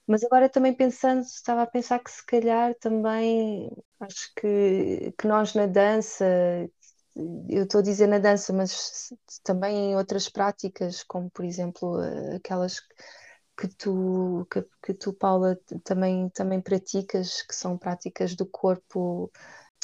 Mas 0.07 0.23
agora 0.23 0.49
também 0.49 0.73
pensando, 0.73 1.23
estava 1.23 1.63
a 1.63 1.67
pensar 1.67 1.99
que 1.99 2.11
se 2.11 2.25
calhar 2.25 2.75
também 2.77 3.71
acho 3.99 4.33
que, 4.37 5.13
que 5.19 5.27
nós 5.27 5.55
na 5.55 5.67
dança, 5.67 6.25
eu 7.49 7.65
estou 7.65 7.81
a 7.81 7.83
dizer 7.83 8.07
na 8.07 8.19
dança, 8.19 8.53
mas 8.53 9.13
também 9.43 9.93
em 9.93 9.97
outras 9.97 10.29
práticas, 10.29 11.03
como 11.03 11.31
por 11.31 11.45
exemplo 11.45 11.99
aquelas 12.35 12.81
que 13.57 13.69
tu, 13.69 14.47
que, 14.51 14.63
que 14.83 14.95
tu 14.95 15.13
Paula, 15.15 15.59
também, 15.85 16.29
também 16.31 16.61
praticas, 16.61 17.43
que 17.43 17.55
são 17.55 17.79
práticas 17.79 18.35
do 18.37 18.47
corpo 18.47 19.31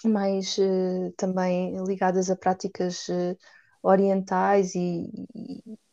mais 0.04 0.58
uh, 0.58 1.12
também 1.16 1.76
ligadas 1.84 2.30
a 2.30 2.36
práticas 2.36 3.08
uh, 3.08 3.36
orientais 3.82 4.74
e, 4.74 5.10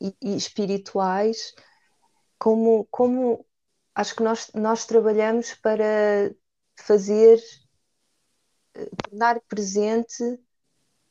e, 0.02 0.16
e, 0.22 0.36
espirituais, 0.36 1.54
como, 2.38 2.86
como 2.92 3.46
acho 3.96 4.16
que 4.16 4.24
nós, 4.24 4.52
nós 4.54 4.86
trabalhamos 4.86 5.54
para 5.56 6.34
fazer, 6.78 7.40
eh, 8.76 8.90
tornar 9.04 9.40
presente 9.48 10.24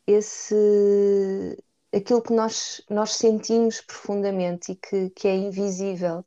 esse 0.09 1.57
aquilo 1.95 2.23
que 2.23 2.33
nós, 2.33 2.83
nós 2.88 3.12
sentimos 3.12 3.81
profundamente 3.81 4.73
e 4.73 4.77
que, 4.77 5.11
que 5.11 5.29
é 5.29 5.35
invisível. 5.35 6.25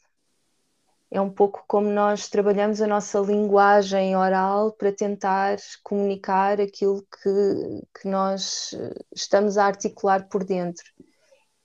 É 1.10 1.20
um 1.20 1.30
pouco 1.30 1.64
como 1.68 1.90
nós 1.90 2.30
trabalhamos 2.30 2.82
a 2.82 2.88
nossa 2.88 3.20
linguagem 3.20 4.16
oral 4.16 4.72
para 4.72 4.94
tentar 4.94 5.58
comunicar 5.84 6.62
aquilo 6.62 7.02
que, 7.04 8.02
que 8.02 8.08
nós 8.08 8.74
eh, 8.74 8.94
estamos 9.14 9.58
a 9.58 9.66
articular 9.66 10.30
por 10.30 10.46
dentro. 10.46 10.86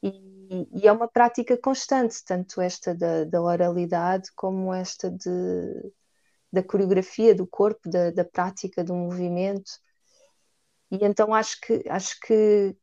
E, 0.02 0.68
e, 0.74 0.88
é 0.88 0.92
uma 0.92 1.06
prática 1.08 1.56
constante, 1.56 2.24
tanto 2.24 2.60
esta 2.60 2.94
da, 2.94 3.24
da 3.24 3.40
oralidade 3.40 4.30
como 4.34 4.74
esta 4.74 5.10
de, 5.10 5.92
da 6.52 6.62
coreografia 6.62 7.34
do 7.34 7.46
corpo, 7.46 7.88
da, 7.88 8.10
da, 8.10 8.24
prática 8.24 8.82
do 8.82 8.94
movimento. 8.94 9.70
E 10.90 10.98
então 11.04 11.34
acho 11.34 11.60
que, 11.60 11.82
acho 11.88 12.18
que 12.20 12.76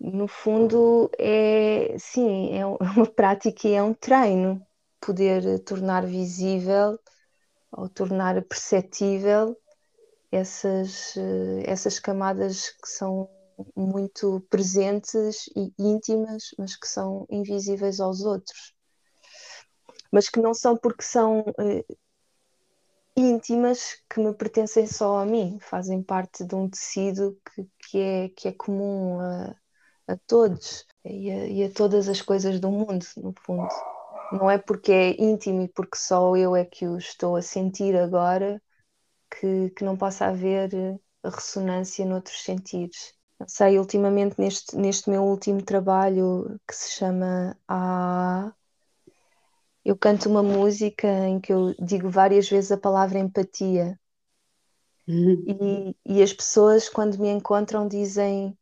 no 0.00 0.28
fundo 0.28 1.10
é 1.18 1.96
sim, 1.98 2.52
é 2.58 2.66
uma 2.66 3.06
prática 3.06 3.68
e 3.68 3.74
é 3.74 3.82
um 3.82 3.94
treino 3.94 4.64
poder 5.00 5.60
tornar 5.60 6.06
visível 6.06 6.98
ou 7.72 7.88
tornar 7.88 8.42
perceptível 8.44 9.56
essas, 10.30 11.16
eh, 11.16 11.62
essas 11.64 11.98
camadas 11.98 12.70
que 12.70 12.88
são 12.88 13.28
muito 13.76 14.40
presentes 14.50 15.46
e 15.56 15.72
íntimas, 15.78 16.50
mas 16.58 16.76
que 16.76 16.88
são 16.88 17.26
invisíveis 17.30 18.00
aos 18.00 18.22
outros. 18.22 18.74
Mas 20.10 20.28
que 20.28 20.40
não 20.40 20.54
são 20.54 20.76
porque 20.76 21.02
são 21.02 21.44
eh, 21.58 21.84
íntimas 23.16 24.02
que 24.10 24.20
me 24.20 24.34
pertencem 24.34 24.86
só 24.86 25.18
a 25.18 25.26
mim, 25.26 25.58
fazem 25.60 26.02
parte 26.02 26.44
de 26.44 26.54
um 26.54 26.68
tecido 26.68 27.38
que, 27.54 27.68
que, 27.88 27.98
é, 28.00 28.28
que 28.30 28.48
é 28.48 28.52
comum 28.52 29.20
a, 29.20 29.56
a 30.08 30.16
todos 30.26 30.86
e 31.04 31.30
a, 31.30 31.46
e 31.46 31.64
a 31.64 31.70
todas 31.72 32.08
as 32.08 32.20
coisas 32.22 32.60
do 32.60 32.70
mundo, 32.70 33.06
no 33.16 33.34
fundo. 33.44 33.68
Não 34.32 34.50
é 34.50 34.58
porque 34.58 34.92
é 34.92 35.22
íntimo 35.22 35.62
e 35.62 35.68
porque 35.68 35.96
só 35.96 36.36
eu 36.36 36.56
é 36.56 36.64
que 36.64 36.86
o 36.86 36.98
estou 36.98 37.36
a 37.36 37.42
sentir 37.42 37.96
agora 37.96 38.60
que, 39.30 39.70
que 39.70 39.84
não 39.84 39.96
possa 39.96 40.26
haver 40.26 40.70
ressonância 41.24 42.06
noutros 42.06 42.42
sentidos 42.42 43.14
sei, 43.48 43.78
ultimamente 43.78 44.36
neste, 44.38 44.76
neste 44.76 45.10
meu 45.10 45.24
último 45.24 45.62
trabalho 45.62 46.60
que 46.66 46.74
se 46.74 46.92
chama 46.92 47.58
A, 47.68 48.52
eu 49.84 49.96
canto 49.96 50.28
uma 50.28 50.42
música 50.42 51.06
em 51.28 51.40
que 51.40 51.52
eu 51.52 51.74
digo 51.78 52.08
várias 52.10 52.48
vezes 52.48 52.72
a 52.72 52.78
palavra 52.78 53.18
empatia. 53.18 53.98
Uhum. 55.06 55.44
E, 55.46 55.96
e 56.04 56.22
as 56.22 56.32
pessoas, 56.32 56.88
quando 56.88 57.18
me 57.18 57.28
encontram, 57.30 57.88
dizem: 57.88 58.56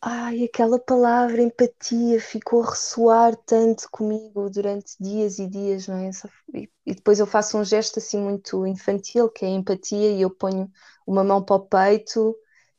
Ai, 0.00 0.44
aquela 0.44 0.78
palavra 0.78 1.40
empatia 1.40 2.20
ficou 2.20 2.62
a 2.62 2.70
ressoar 2.70 3.34
tanto 3.46 3.88
comigo 3.90 4.50
durante 4.50 4.94
dias 5.00 5.38
e 5.38 5.46
dias, 5.48 5.88
não 5.88 5.96
é? 5.96 6.10
E, 6.52 6.94
depois 6.94 7.18
eu 7.18 7.26
faço 7.26 7.56
um 7.58 7.64
gesto 7.64 7.98
assim 7.98 8.20
muito 8.20 8.66
infantil, 8.66 9.30
que 9.30 9.46
é 9.46 9.48
empatia, 9.48 10.10
e 10.12 10.20
eu 10.20 10.30
ponho 10.30 10.70
uma 11.06 11.24
mão 11.24 11.42
para 11.42 11.56
o 11.56 11.66
peito 11.66 12.36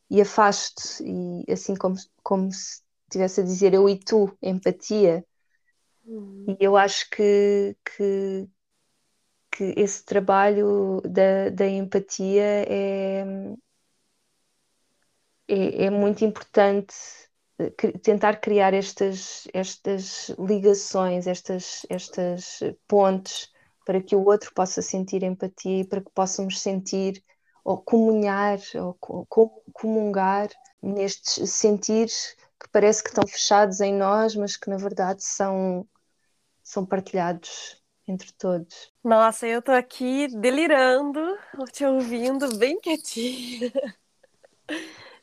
e 0.10 0.22
afasto, 0.22 0.84
e 1.04 1.44
assim 1.52 1.76
como, 1.76 1.96
como 2.22 2.52
se 2.52 2.82
estivesse 3.08 3.42
a 3.42 3.44
dizer 3.44 3.74
eu 3.74 3.90
e 3.90 3.98
tu, 4.00 4.32
empatia. 4.42 5.26
Uhum. 6.06 6.46
E 6.48 6.58
eu 6.60 6.78
acho 6.78 7.10
que, 7.10 7.76
que, 7.84 8.48
que 9.52 9.74
esse 9.78 10.04
trabalho 10.06 11.02
da, 11.02 11.50
da 11.50 11.68
empatia 11.68 12.44
é, 12.44 13.26
é, 15.48 15.86
é 15.86 15.90
muito 15.90 16.24
importante 16.24 16.96
eh, 17.60 17.70
tentar 18.04 18.38
criar 18.38 18.74
estas, 18.74 19.48
estas 19.54 20.30
ligações, 20.40 21.28
estas, 21.28 21.86
estas 21.90 22.60
pontes 22.88 23.50
para 23.86 24.02
que 24.02 24.16
o 24.16 24.26
outro 24.26 24.52
possa 24.54 24.82
sentir 24.82 25.24
empatia 25.24 25.82
e 25.82 25.88
para 25.88 26.02
que 26.02 26.12
possamos 26.12 26.60
sentir 26.60 27.24
ou 27.64 27.78
comunhar, 27.82 28.60
ou 28.76 28.96
comungar 29.74 30.50
nestes 30.82 31.50
sentires 31.50 32.36
que 32.60 32.70
parece 32.72 33.04
que 33.04 33.10
estão 33.10 33.26
fechados 33.28 33.80
em 33.82 33.94
nós, 33.94 34.36
mas 34.36 34.56
que 34.56 34.70
na 34.70 34.78
verdade 34.78 35.24
são, 35.24 35.88
são 36.66 36.84
partilhados 36.84 37.80
entre 38.08 38.34
todos. 38.34 38.92
Nossa, 39.04 39.48
eu 39.48 39.62
tô 39.62 39.72
aqui 39.72 40.28
delirando, 40.28 41.22
te 41.72 41.86
ouvindo 41.86 42.58
bem 42.58 42.80
quietinha. 42.80 43.72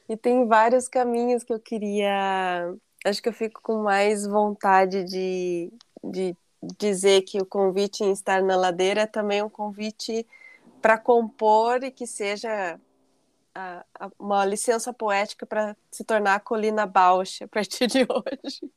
e 0.08 0.16
tem 0.16 0.46
vários 0.46 0.88
caminhos 0.88 1.42
que 1.42 1.52
eu 1.52 1.58
queria. 1.58 2.72
Acho 3.04 3.20
que 3.20 3.28
eu 3.28 3.32
fico 3.32 3.60
com 3.60 3.82
mais 3.82 4.24
vontade 4.24 5.04
de, 5.04 5.72
de 6.02 6.36
dizer 6.78 7.22
que 7.22 7.38
o 7.40 7.46
convite 7.46 8.04
em 8.04 8.12
estar 8.12 8.40
na 8.40 8.56
ladeira 8.56 9.02
é 9.02 9.06
também 9.06 9.42
um 9.42 9.50
convite 9.50 10.24
para 10.80 10.96
compor 10.96 11.82
e 11.82 11.90
que 11.90 12.06
seja 12.06 12.80
a, 13.52 13.84
a, 13.98 14.10
uma 14.18 14.44
licença 14.44 14.92
poética 14.92 15.44
para 15.44 15.76
se 15.90 16.04
tornar 16.04 16.36
a 16.36 16.40
Colina 16.40 16.86
Bausch 16.86 17.42
a 17.42 17.48
partir 17.48 17.88
de 17.88 18.06
hoje. 18.08 18.70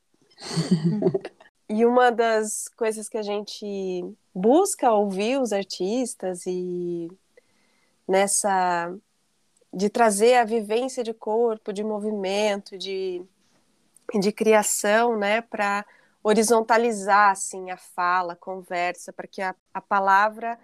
E 1.68 1.84
uma 1.84 2.10
das 2.12 2.68
coisas 2.68 3.08
que 3.08 3.18
a 3.18 3.22
gente 3.22 4.04
busca 4.34 4.92
ouvir 4.92 5.40
os 5.40 5.52
artistas 5.52 6.46
e 6.46 7.08
nessa 8.06 8.94
de 9.72 9.90
trazer 9.90 10.36
a 10.36 10.44
vivência 10.44 11.04
de 11.04 11.12
corpo, 11.12 11.72
de 11.72 11.84
movimento, 11.84 12.78
de, 12.78 13.22
de 14.18 14.32
criação, 14.32 15.18
né, 15.18 15.42
para 15.42 15.84
horizontalizar 16.22 17.30
assim 17.30 17.70
a 17.70 17.76
fala, 17.76 18.32
a 18.32 18.36
conversa, 18.36 19.12
para 19.12 19.26
que 19.26 19.42
a, 19.42 19.54
a 19.74 19.80
palavra 19.80 20.58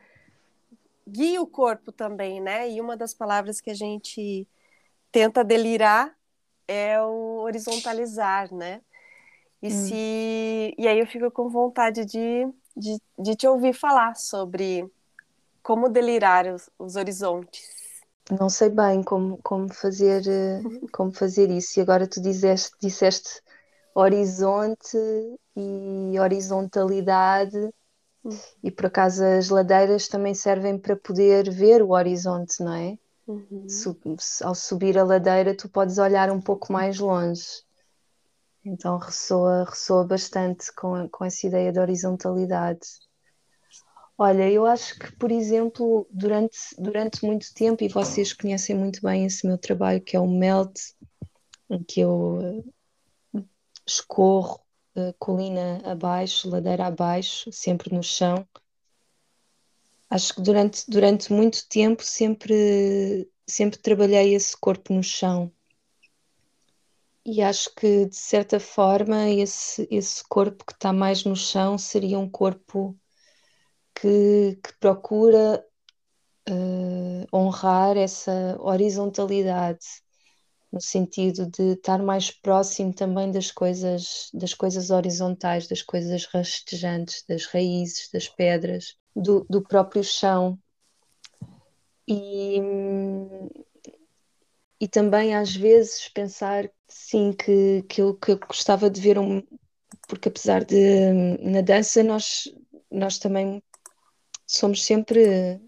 guia 1.06 1.42
o 1.42 1.46
corpo 1.46 1.92
também, 1.92 2.40
né? 2.40 2.70
E 2.70 2.80
uma 2.80 2.96
das 2.96 3.12
palavras 3.12 3.60
que 3.60 3.70
a 3.70 3.74
gente 3.74 4.48
tenta 5.10 5.44
delirar 5.44 6.16
é 6.66 7.00
o 7.02 7.40
horizontalizar, 7.40 8.52
né? 8.54 8.80
E, 9.62 9.68
hum. 9.68 9.70
se... 9.70 10.74
e 10.76 10.88
aí 10.88 10.98
eu 10.98 11.06
fico 11.06 11.30
com 11.30 11.48
vontade 11.48 12.04
de, 12.04 12.46
de, 12.76 13.00
de 13.18 13.36
te 13.36 13.46
ouvir 13.46 13.72
falar 13.72 14.16
sobre 14.16 14.90
como 15.62 15.88
delirar 15.88 16.46
os, 16.46 16.68
os 16.78 16.96
horizontes. 16.96 17.62
Não 18.38 18.48
sei 18.48 18.70
bem 18.70 19.02
como, 19.02 19.38
como, 19.42 19.72
fazer, 19.72 20.22
eh, 20.26 20.62
como 20.92 21.12
fazer 21.12 21.50
isso. 21.50 21.78
E 21.78 21.82
agora 21.82 22.06
tu 22.06 22.20
disseste, 22.20 22.72
disseste 22.80 23.40
horizonte 23.94 24.96
e 25.56 26.18
horizontalidade 26.18 27.72
e 28.62 28.70
por 28.70 28.86
acaso 28.86 29.24
as 29.24 29.48
ladeiras 29.48 30.08
também 30.08 30.34
servem 30.34 30.78
para 30.78 30.96
poder 30.96 31.50
ver 31.50 31.82
o 31.82 31.90
horizonte, 31.90 32.62
não 32.62 32.72
é? 32.72 32.96
Uhum. 33.26 33.66
ao 34.42 34.54
subir 34.54 34.98
a 34.98 35.04
ladeira, 35.04 35.56
tu 35.56 35.68
podes 35.68 35.98
olhar 35.98 36.30
um 36.30 36.40
pouco 36.40 36.72
mais 36.72 36.98
longe. 36.98 37.62
Então 38.64 38.96
ressoa, 38.96 39.64
ressoa 39.64 40.06
bastante 40.06 40.72
com, 40.74 41.08
com 41.08 41.24
essa 41.24 41.46
ideia 41.46 41.72
de 41.72 41.80
horizontalidade. 41.80 42.86
Olha, 44.16 44.48
eu 44.48 44.64
acho 44.66 44.98
que, 44.98 45.10
por 45.16 45.32
exemplo, 45.32 46.06
durante, 46.10 46.58
durante 46.78 47.24
muito 47.24 47.52
tempo, 47.54 47.82
e 47.82 47.88
vocês 47.88 48.32
conhecem 48.32 48.76
muito 48.76 49.00
bem 49.02 49.24
esse 49.24 49.46
meu 49.46 49.58
trabalho, 49.58 50.00
que 50.00 50.16
é 50.16 50.20
o 50.20 50.28
MELT, 50.28 50.78
em 51.68 51.82
que 51.82 52.00
eu 52.00 52.62
uh, 53.34 53.44
escorro 53.84 54.60
uh, 54.96 55.12
colina 55.18 55.80
abaixo, 55.84 56.48
ladeira 56.48 56.86
abaixo, 56.86 57.50
sempre 57.50 57.92
no 57.92 58.02
chão. 58.02 58.46
Acho 60.08 60.34
que 60.34 60.42
durante, 60.42 60.84
durante 60.88 61.32
muito 61.32 61.66
tempo 61.68 62.04
sempre, 62.04 63.28
sempre 63.48 63.78
trabalhei 63.78 64.34
esse 64.34 64.56
corpo 64.56 64.92
no 64.92 65.02
chão. 65.02 65.50
E 67.24 67.40
acho 67.40 67.72
que, 67.76 68.06
de 68.06 68.16
certa 68.16 68.58
forma, 68.58 69.30
esse, 69.30 69.86
esse 69.90 70.24
corpo 70.28 70.64
que 70.66 70.72
está 70.72 70.92
mais 70.92 71.24
no 71.24 71.36
chão 71.36 71.78
seria 71.78 72.18
um 72.18 72.28
corpo 72.28 72.98
que, 73.94 74.58
que 74.62 74.72
procura 74.80 75.64
uh, 76.48 77.26
honrar 77.32 77.96
essa 77.96 78.56
horizontalidade, 78.58 79.86
no 80.72 80.80
sentido 80.80 81.46
de 81.46 81.74
estar 81.74 82.02
mais 82.02 82.30
próximo 82.30 82.92
também 82.92 83.30
das 83.30 83.52
coisas, 83.52 84.28
das 84.34 84.52
coisas 84.52 84.90
horizontais, 84.90 85.68
das 85.68 85.82
coisas 85.82 86.24
rastejantes, 86.24 87.24
das 87.28 87.46
raízes, 87.46 88.08
das 88.12 88.28
pedras, 88.28 88.96
do, 89.14 89.46
do 89.48 89.62
próprio 89.62 90.02
chão. 90.02 90.58
E, 92.08 92.58
e 94.82 94.88
também 94.88 95.32
às 95.36 95.54
vezes 95.54 96.08
pensar 96.08 96.68
sim 96.88 97.32
que, 97.32 97.84
que, 97.84 98.02
eu, 98.02 98.16
que 98.16 98.32
eu 98.32 98.38
gostava 98.40 98.90
de 98.90 99.00
ver 99.00 99.16
um 99.16 99.40
porque 100.08 100.28
apesar 100.28 100.64
de 100.64 101.12
na 101.40 101.60
dança 101.60 102.02
nós, 102.02 102.52
nós 102.90 103.16
também 103.16 103.62
somos 104.44 104.84
sempre 104.84 105.60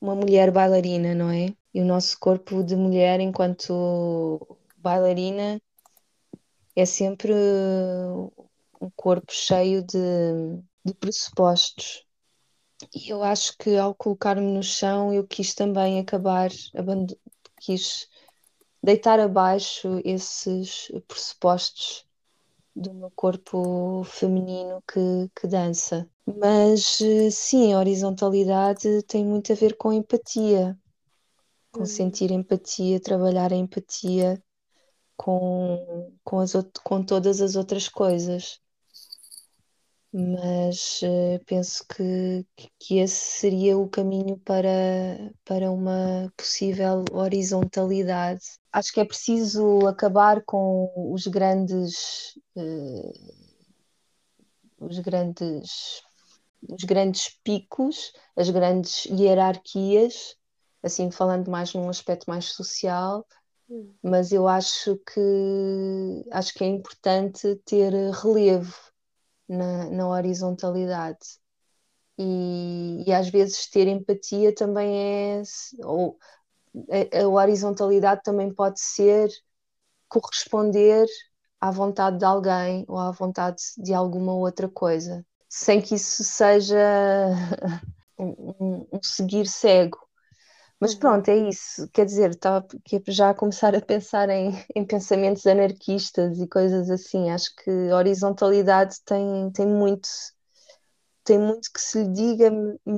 uma 0.00 0.16
mulher 0.16 0.50
bailarina, 0.50 1.14
não 1.14 1.30
é? 1.30 1.54
E 1.72 1.80
o 1.80 1.84
nosso 1.84 2.18
corpo 2.18 2.64
de 2.64 2.74
mulher 2.74 3.20
enquanto 3.20 4.58
bailarina 4.78 5.60
é 6.74 6.84
sempre 6.84 7.32
um 8.80 8.90
corpo 8.96 9.32
cheio 9.32 9.80
de, 9.84 9.96
de 10.84 10.92
pressupostos. 10.94 12.04
E 12.92 13.10
eu 13.12 13.22
acho 13.22 13.56
que 13.58 13.76
ao 13.76 13.94
colocar-me 13.94 14.52
no 14.52 14.62
chão 14.62 15.12
eu 15.12 15.24
quis 15.24 15.54
também 15.54 16.00
acabar, 16.00 16.50
quis 17.60 18.08
deitar 18.82 19.20
abaixo 19.20 20.00
esses 20.04 20.90
pressupostos 21.06 22.06
do 22.74 22.94
meu 22.94 23.10
corpo 23.10 24.04
feminino 24.04 24.82
que, 24.86 25.30
que 25.34 25.46
dança. 25.46 26.08
Mas 26.24 27.00
eh, 27.00 27.30
sim, 27.30 27.72
a 27.72 27.78
horizontalidade 27.78 29.02
tem 29.02 29.24
muito 29.24 29.52
a 29.52 29.56
ver 29.56 29.76
com 29.76 29.92
empatia, 29.92 30.78
com 31.72 31.80
uhum. 31.80 31.86
sentir 31.86 32.30
empatia, 32.30 33.00
trabalhar 33.00 33.52
a 33.52 33.56
empatia 33.56 34.42
com, 35.16 36.12
com, 36.22 36.38
as, 36.38 36.52
com 36.84 37.02
todas 37.02 37.40
as 37.40 37.56
outras 37.56 37.88
coisas. 37.88 38.60
Mas 40.20 41.00
uh, 41.02 41.38
penso 41.46 41.86
que, 41.86 42.44
que 42.76 42.98
esse 42.98 43.38
seria 43.38 43.78
o 43.78 43.88
caminho 43.88 44.36
para, 44.38 45.32
para 45.44 45.70
uma 45.70 46.32
possível 46.36 47.04
horizontalidade. 47.12 48.42
Acho 48.72 48.92
que 48.92 48.98
é 48.98 49.04
preciso 49.04 49.86
acabar 49.86 50.42
com 50.44 51.12
os 51.14 51.28
grandes. 51.28 52.36
Uh, 52.56 53.12
os 54.80 54.98
grandes 54.98 56.02
os 56.68 56.82
grandes 56.82 57.38
picos, 57.44 58.12
as 58.36 58.50
grandes 58.50 59.04
hierarquias, 59.04 60.36
assim 60.82 61.12
falando 61.12 61.48
mais 61.48 61.72
num 61.72 61.88
aspecto 61.88 62.28
mais 62.28 62.46
social, 62.46 63.24
hum. 63.70 63.94
mas 64.02 64.32
eu 64.32 64.48
acho 64.48 64.96
que 64.96 66.24
acho 66.32 66.54
que 66.54 66.64
é 66.64 66.66
importante 66.66 67.54
ter 67.64 67.92
relevo 68.10 68.87
na, 69.48 69.90
na 69.90 70.08
horizontalidade. 70.08 71.38
E, 72.18 73.04
e, 73.06 73.12
às 73.12 73.28
vezes 73.28 73.68
ter 73.70 73.86
empatia 73.86 74.54
também 74.54 75.40
é 75.40 75.42
ou 75.84 76.18
a, 76.90 77.22
a 77.22 77.28
horizontalidade 77.28 78.22
também 78.24 78.52
pode 78.52 78.80
ser 78.80 79.30
corresponder 80.08 81.06
à 81.60 81.70
vontade 81.70 82.18
de 82.18 82.24
alguém 82.24 82.84
ou 82.88 82.98
à 82.98 83.10
vontade 83.12 83.62
de 83.78 83.94
alguma 83.94 84.34
outra 84.34 84.68
coisa 84.68 85.24
sem 85.48 85.80
que 85.80 85.94
isso 85.94 86.22
seja 86.22 86.76
um, 88.18 88.86
um 88.92 89.02
seguir 89.02 89.46
cego. 89.46 89.98
Mas 90.80 90.94
uhum. 90.94 91.00
pronto, 91.00 91.28
é 91.28 91.36
isso. 91.48 91.88
Quer 91.92 92.06
dizer, 92.06 92.30
estava 92.30 92.66
já 93.08 93.30
a 93.30 93.34
começar 93.34 93.74
a 93.74 93.80
pensar 93.80 94.28
em, 94.28 94.52
em, 94.74 94.84
pensamentos 94.84 95.46
anarquistas 95.46 96.38
e 96.38 96.48
coisas 96.48 96.90
assim. 96.90 97.30
Acho 97.30 97.54
que 97.56 97.70
a 97.90 97.96
horizontalidade 97.96 98.96
tem, 99.04 99.50
tem 99.52 99.66
muito 99.66 100.08
tem 101.24 101.38
muito 101.38 101.70
que 101.70 101.80
se 101.80 102.02
lhe 102.02 102.08
diga, 102.10 102.50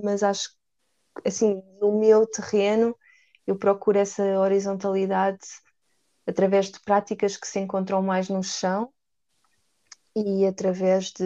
mas 0.04 0.22
acho 0.22 0.50
que 0.50 1.28
assim, 1.28 1.62
no 1.80 1.98
meu 1.98 2.24
terreno 2.26 2.96
eu 3.44 3.56
procuro 3.56 3.98
essa 3.98 4.22
horizontalidade 4.38 5.40
através 6.24 6.70
de 6.70 6.80
práticas 6.80 7.36
que 7.36 7.48
se 7.48 7.58
encontram 7.58 8.00
mais 8.00 8.28
no 8.28 8.40
chão 8.40 8.92
e 10.14 10.46
através 10.46 11.10
de, 11.10 11.24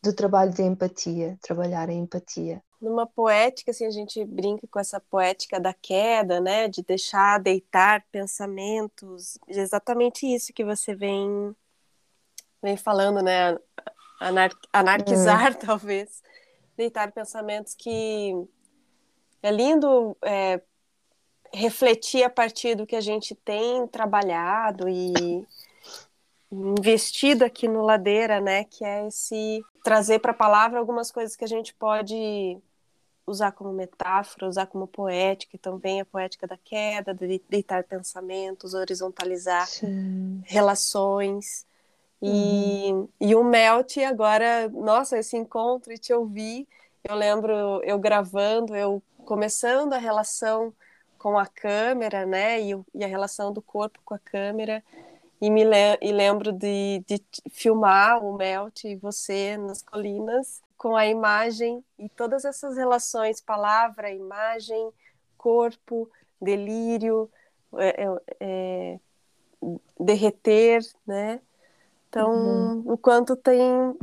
do 0.00 0.12
trabalho 0.14 0.52
de 0.52 0.62
empatia, 0.62 1.36
trabalhar 1.42 1.88
a 1.88 1.92
empatia. 1.92 2.62
Numa 2.84 3.06
poética, 3.06 3.70
assim, 3.70 3.86
a 3.86 3.90
gente 3.90 4.22
brinca 4.24 4.66
com 4.70 4.78
essa 4.78 5.00
poética 5.00 5.58
da 5.58 5.72
queda, 5.72 6.38
né, 6.38 6.68
de 6.68 6.82
deixar 6.82 7.40
deitar 7.40 8.04
pensamentos, 8.12 9.38
exatamente 9.48 10.26
isso 10.26 10.52
que 10.52 10.64
você 10.64 10.94
vem 10.94 11.56
vem 12.62 12.76
falando, 12.76 13.22
né, 13.22 13.58
Anar 14.20 14.50
anarquizar 14.72 15.52
hum. 15.52 15.58
talvez, 15.66 16.22
deitar 16.76 17.10
pensamentos 17.10 17.74
que 17.74 18.32
é 19.42 19.50
lindo 19.50 20.16
é, 20.22 20.60
refletir 21.52 22.22
a 22.22 22.30
partir 22.30 22.74
do 22.74 22.86
que 22.86 22.96
a 22.96 23.00
gente 23.00 23.34
tem 23.34 23.86
trabalhado 23.86 24.88
e 24.88 25.46
investido 26.50 27.44
aqui 27.44 27.66
no 27.66 27.82
Ladeira, 27.82 28.40
né, 28.40 28.64
que 28.64 28.84
é 28.84 29.06
esse 29.06 29.64
trazer 29.82 30.18
para 30.18 30.32
a 30.32 30.34
palavra 30.34 30.78
algumas 30.78 31.10
coisas 31.10 31.36
que 31.36 31.44
a 31.44 31.48
gente 31.48 31.74
pode 31.74 32.58
usar 33.26 33.52
como 33.52 33.72
metáfora, 33.72 34.48
usar 34.48 34.66
como 34.66 34.86
poética, 34.86 35.56
então 35.56 35.78
vem 35.78 36.00
a 36.00 36.04
poética 36.04 36.46
da 36.46 36.56
queda, 36.56 37.14
de 37.14 37.40
deitar 37.48 37.84
pensamentos, 37.84 38.74
horizontalizar 38.74 39.66
Sim. 39.66 40.42
relações. 40.44 41.66
E, 42.20 42.90
uhum. 42.92 43.08
e 43.20 43.34
o 43.34 43.44
Melt 43.44 43.96
agora, 43.98 44.68
nossa, 44.68 45.18
esse 45.18 45.36
encontro 45.36 45.92
e 45.92 45.98
te 45.98 46.12
ouvir, 46.12 46.66
eu 47.02 47.14
lembro 47.14 47.52
eu 47.84 47.98
gravando, 47.98 48.74
eu 48.74 49.02
começando 49.24 49.92
a 49.92 49.98
relação 49.98 50.72
com 51.18 51.38
a 51.38 51.46
câmera, 51.46 52.26
né, 52.26 52.60
e, 52.60 52.78
e 52.94 53.04
a 53.04 53.06
relação 53.06 53.52
do 53.52 53.62
corpo 53.62 53.98
com 54.04 54.14
a 54.14 54.18
câmera, 54.18 54.82
e 55.40 55.50
me 55.50 55.64
le 55.64 55.98
e 56.00 56.12
lembro 56.12 56.52
de, 56.52 57.02
de 57.06 57.22
filmar 57.50 58.24
o 58.24 58.36
Melt 58.36 58.84
e 58.84 58.96
você 58.96 59.56
nas 59.56 59.82
colinas 59.82 60.62
com 60.84 60.94
a 60.94 61.06
imagem 61.06 61.82
e 61.98 62.10
todas 62.10 62.44
essas 62.44 62.76
relações 62.76 63.40
palavra, 63.40 64.10
imagem, 64.10 64.90
corpo, 65.38 66.10
delírio, 66.38 67.30
é, 67.78 68.04
é, 68.04 68.18
é 68.38 68.98
derreter, 69.98 70.82
né? 71.06 71.40
Então, 72.06 72.30
uhum. 72.30 72.92
o 72.92 72.98
quanto 72.98 73.34
tem 73.34 73.58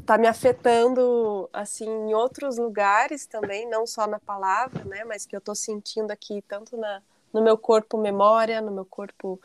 tá 0.07 0.17
me 0.17 0.25
afetando 0.25 1.47
assim 1.53 1.87
em 1.87 2.15
outros 2.15 2.57
lugares 2.57 3.27
também, 3.27 3.69
não 3.69 3.85
só 3.85 4.07
na 4.07 4.19
palavra, 4.19 4.83
né, 4.83 5.03
mas 5.03 5.23
que 5.23 5.35
eu 5.35 5.39
estou 5.39 5.53
sentindo 5.53 6.09
aqui 6.09 6.43
tanto 6.47 6.75
na 6.77 7.03
no 7.31 7.43
meu 7.43 7.59
corpo 7.59 7.95
memória, 7.95 8.59
no 8.59 8.71
meu 8.71 8.85
corpo 8.85 9.39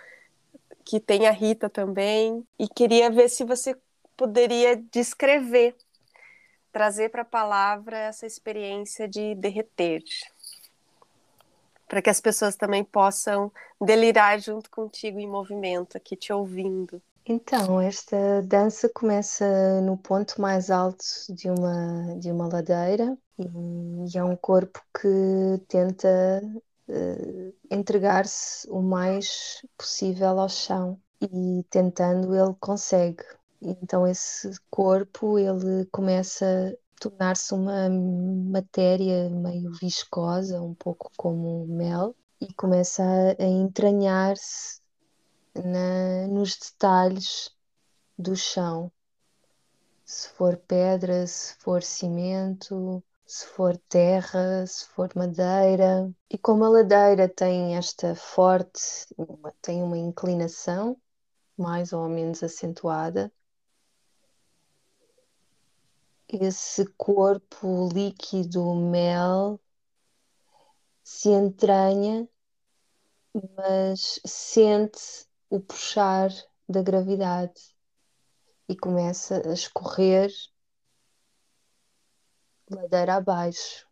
que 0.86 0.98
tem 0.98 1.26
a 1.26 1.32
Rita 1.32 1.68
também, 1.68 2.46
e 2.58 2.66
queria 2.66 3.10
ver 3.10 3.28
se 3.28 3.44
você 3.44 3.76
poderia 4.16 4.74
descrever, 4.90 5.76
trazer 6.76 7.08
para 7.08 7.22
a 7.22 7.24
palavra 7.24 7.96
essa 7.96 8.26
experiência 8.26 9.08
de 9.08 9.34
derreter, 9.34 10.02
para 11.88 12.02
que 12.02 12.10
as 12.10 12.20
pessoas 12.20 12.54
também 12.54 12.84
possam 12.84 13.50
delirar 13.80 14.38
junto 14.38 14.68
contigo 14.68 15.18
em 15.18 15.26
movimento, 15.26 15.96
aqui 15.96 16.14
te 16.14 16.34
ouvindo. 16.34 17.00
Então, 17.24 17.80
esta 17.80 18.42
dança 18.42 18.90
começa 18.90 19.80
no 19.80 19.96
ponto 19.96 20.38
mais 20.38 20.70
alto 20.70 21.02
de 21.30 21.48
uma, 21.48 22.14
de 22.18 22.30
uma 22.30 22.46
ladeira 22.46 23.16
e 23.38 24.18
é 24.18 24.22
um 24.22 24.36
corpo 24.36 24.78
que 25.00 25.64
tenta 25.68 26.42
uh, 26.90 27.54
entregar-se 27.70 28.68
o 28.68 28.82
mais 28.82 29.62
possível 29.78 30.38
ao 30.38 30.48
chão. 30.50 31.00
e 31.22 31.64
tentando 31.70 32.36
ele 32.36 32.54
consegue. 32.60 33.24
Então 33.60 34.06
esse 34.06 34.50
corpo 34.70 35.38
ele 35.38 35.86
começa 35.86 36.44
a 36.46 37.00
tornar-se 37.00 37.54
uma 37.54 37.88
matéria 37.90 39.28
meio 39.30 39.72
viscosa, 39.72 40.60
um 40.60 40.74
pouco 40.74 41.10
como 41.16 41.66
mel, 41.66 42.14
e 42.40 42.52
começa 42.54 43.02
a, 43.38 43.42
entranhar-se 43.44 44.80
nos 46.30 46.56
detalhes 46.58 47.50
do 48.18 48.36
chão. 48.36 48.92
Se 50.04 50.28
for 50.30 50.56
pedra, 50.56 51.26
se 51.26 51.54
for 51.58 51.82
cimento, 51.82 53.02
se 53.26 53.46
for 53.46 53.76
terra, 53.88 54.64
se 54.66 54.86
for 54.88 55.10
madeira. 55.16 56.08
E 56.30 56.38
como 56.38 56.64
a 56.64 56.68
ladeira 56.68 57.28
tem 57.28 57.76
esta 57.76 58.14
forte, 58.14 58.80
tem 59.60 59.82
uma 59.82 59.98
inclinação 59.98 60.96
mais 61.56 61.92
ou 61.92 62.08
menos 62.08 62.42
acentuada, 62.42 63.32
esse 66.28 66.84
corpo 66.96 67.88
líquido 67.92 68.74
mel 68.74 69.60
se 71.02 71.28
entranha, 71.28 72.28
mas 73.56 74.20
sente 74.24 75.26
o 75.48 75.60
puxar 75.60 76.30
da 76.68 76.82
gravidade 76.82 77.76
e 78.68 78.76
começa 78.76 79.48
a 79.48 79.52
escorrer 79.52 80.32
ladeira 82.68 83.14
abaixo, 83.14 83.86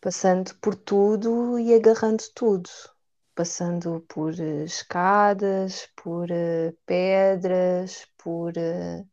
passando 0.00 0.54
por 0.56 0.74
tudo 0.74 1.58
e 1.58 1.74
agarrando 1.74 2.22
tudo, 2.34 2.68
passando 3.34 4.04
por 4.08 4.38
eh, 4.38 4.64
escadas, 4.64 5.88
por 5.96 6.30
uh, 6.30 6.76
pedras, 6.84 8.06
por 8.18 8.52
uh, 8.58 9.08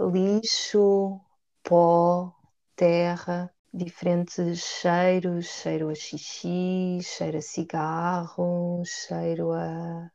lixo, 0.00 1.20
pó, 1.62 2.32
terra, 2.76 3.52
diferentes 3.72 4.60
cheiros, 4.60 5.46
cheiro 5.46 5.88
a 5.88 5.94
xixi, 5.94 7.00
cheiro 7.02 7.38
a 7.38 7.42
cigarro, 7.42 8.82
cheiro 8.84 9.52
a, 9.52 10.10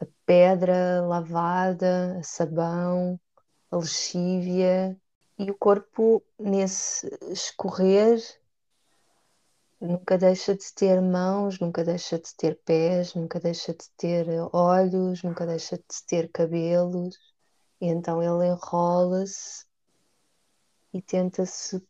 a 0.00 0.06
pedra 0.26 1.02
lavada, 1.06 2.18
a 2.18 2.22
sabão, 2.22 3.20
a 3.70 3.76
lexívia, 3.76 4.96
e 5.38 5.50
o 5.50 5.56
corpo 5.56 6.22
nesse 6.38 7.08
escorrer 7.30 8.18
nunca 9.80 10.18
deixa 10.18 10.54
de 10.56 10.72
ter 10.74 11.00
mãos, 11.00 11.60
nunca 11.60 11.84
deixa 11.84 12.18
de 12.18 12.34
ter 12.34 12.58
pés, 12.64 13.14
nunca 13.14 13.38
deixa 13.38 13.72
de 13.72 13.88
ter 13.96 14.26
olhos, 14.52 15.22
nunca 15.22 15.46
deixa 15.46 15.76
de 15.76 16.06
ter 16.06 16.28
cabelos. 16.32 17.16
E 17.80 17.86
então 17.86 18.22
ele 18.22 18.52
enrola-se 18.52 19.64
e 20.92 21.00
tenta 21.02 21.46
se 21.46 21.82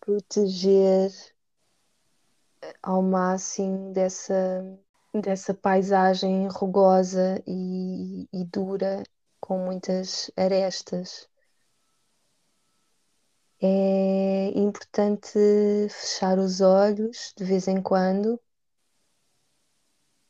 proteger 0.00 1.12
ao 2.82 3.02
máximo 3.02 3.92
dessa, 3.92 4.62
dessa 5.14 5.54
paisagem 5.54 6.48
rugosa 6.48 7.42
e, 7.46 8.28
e 8.32 8.44
dura 8.44 9.02
com 9.40 9.58
muitas 9.58 10.30
arestas. 10.36 11.28
É 13.60 14.48
importante 14.58 15.38
fechar 15.88 16.38
os 16.38 16.60
olhos 16.60 17.32
de 17.36 17.44
vez 17.44 17.68
em 17.68 17.80
quando 17.80 18.40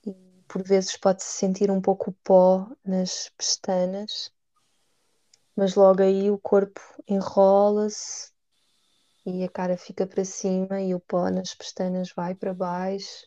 e 0.04 0.14
por 0.46 0.62
vezes 0.62 0.98
pode-se 0.98 1.28
sentir 1.28 1.70
um 1.70 1.80
pouco 1.80 2.12
pó 2.22 2.70
nas 2.84 3.30
pestanas, 3.38 4.30
mas 5.56 5.74
logo 5.74 6.02
aí 6.02 6.30
o 6.30 6.38
corpo 6.38 6.80
enrola-se 7.08 8.30
e 9.24 9.44
a 9.44 9.48
cara 9.48 9.76
fica 9.76 10.06
para 10.06 10.24
cima 10.24 10.80
e 10.80 10.94
o 10.94 11.00
pó 11.00 11.30
nas 11.30 11.54
pestanas 11.54 12.12
vai 12.14 12.34
para 12.34 12.52
baixo 12.52 13.26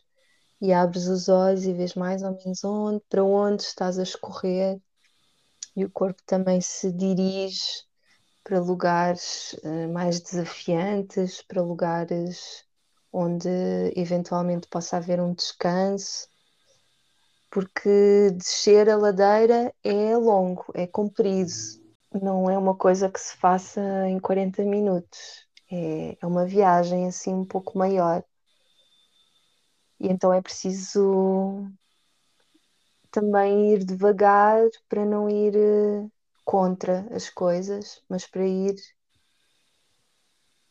e 0.60 0.72
abres 0.72 1.06
os 1.06 1.28
olhos 1.28 1.64
e 1.64 1.72
vês 1.72 1.94
mais 1.94 2.22
ou 2.22 2.32
menos 2.32 2.64
onde, 2.64 3.02
para 3.08 3.24
onde 3.24 3.62
estás 3.62 3.98
a 3.98 4.02
escorrer 4.02 4.80
e 5.74 5.84
o 5.84 5.90
corpo 5.90 6.22
também 6.24 6.60
se 6.60 6.90
dirige 6.90 7.84
para 8.42 8.60
lugares 8.60 9.54
uh, 9.64 9.92
mais 9.92 10.20
desafiantes, 10.20 11.42
para 11.42 11.60
lugares 11.60 12.64
onde 13.12 13.48
eventualmente 13.94 14.68
possa 14.68 14.96
haver 14.98 15.20
um 15.20 15.34
descanso, 15.34 16.28
porque 17.50 18.30
descer 18.32 18.88
a 18.88 18.96
ladeira 18.96 19.72
é 19.82 20.16
longo, 20.16 20.64
é 20.74 20.86
comprido, 20.86 21.50
não 22.22 22.50
é 22.50 22.56
uma 22.58 22.74
coisa 22.74 23.10
que 23.10 23.20
se 23.20 23.36
faça 23.36 23.80
em 24.08 24.18
40 24.18 24.62
minutos, 24.64 25.46
é, 25.70 26.16
é 26.20 26.26
uma 26.26 26.46
viagem 26.46 27.06
assim 27.06 27.34
um 27.34 27.44
pouco 27.44 27.76
maior. 27.78 28.22
E 29.98 30.08
então 30.08 30.32
é 30.32 30.40
preciso 30.42 31.66
também 33.10 33.72
ir 33.72 33.84
devagar 33.84 34.60
para 34.88 35.04
não 35.04 35.28
ir 35.28 35.56
uh, 35.56 36.10
contra 36.44 37.06
as 37.10 37.30
coisas, 37.30 38.02
mas 38.08 38.26
para 38.26 38.46
ir 38.46 38.76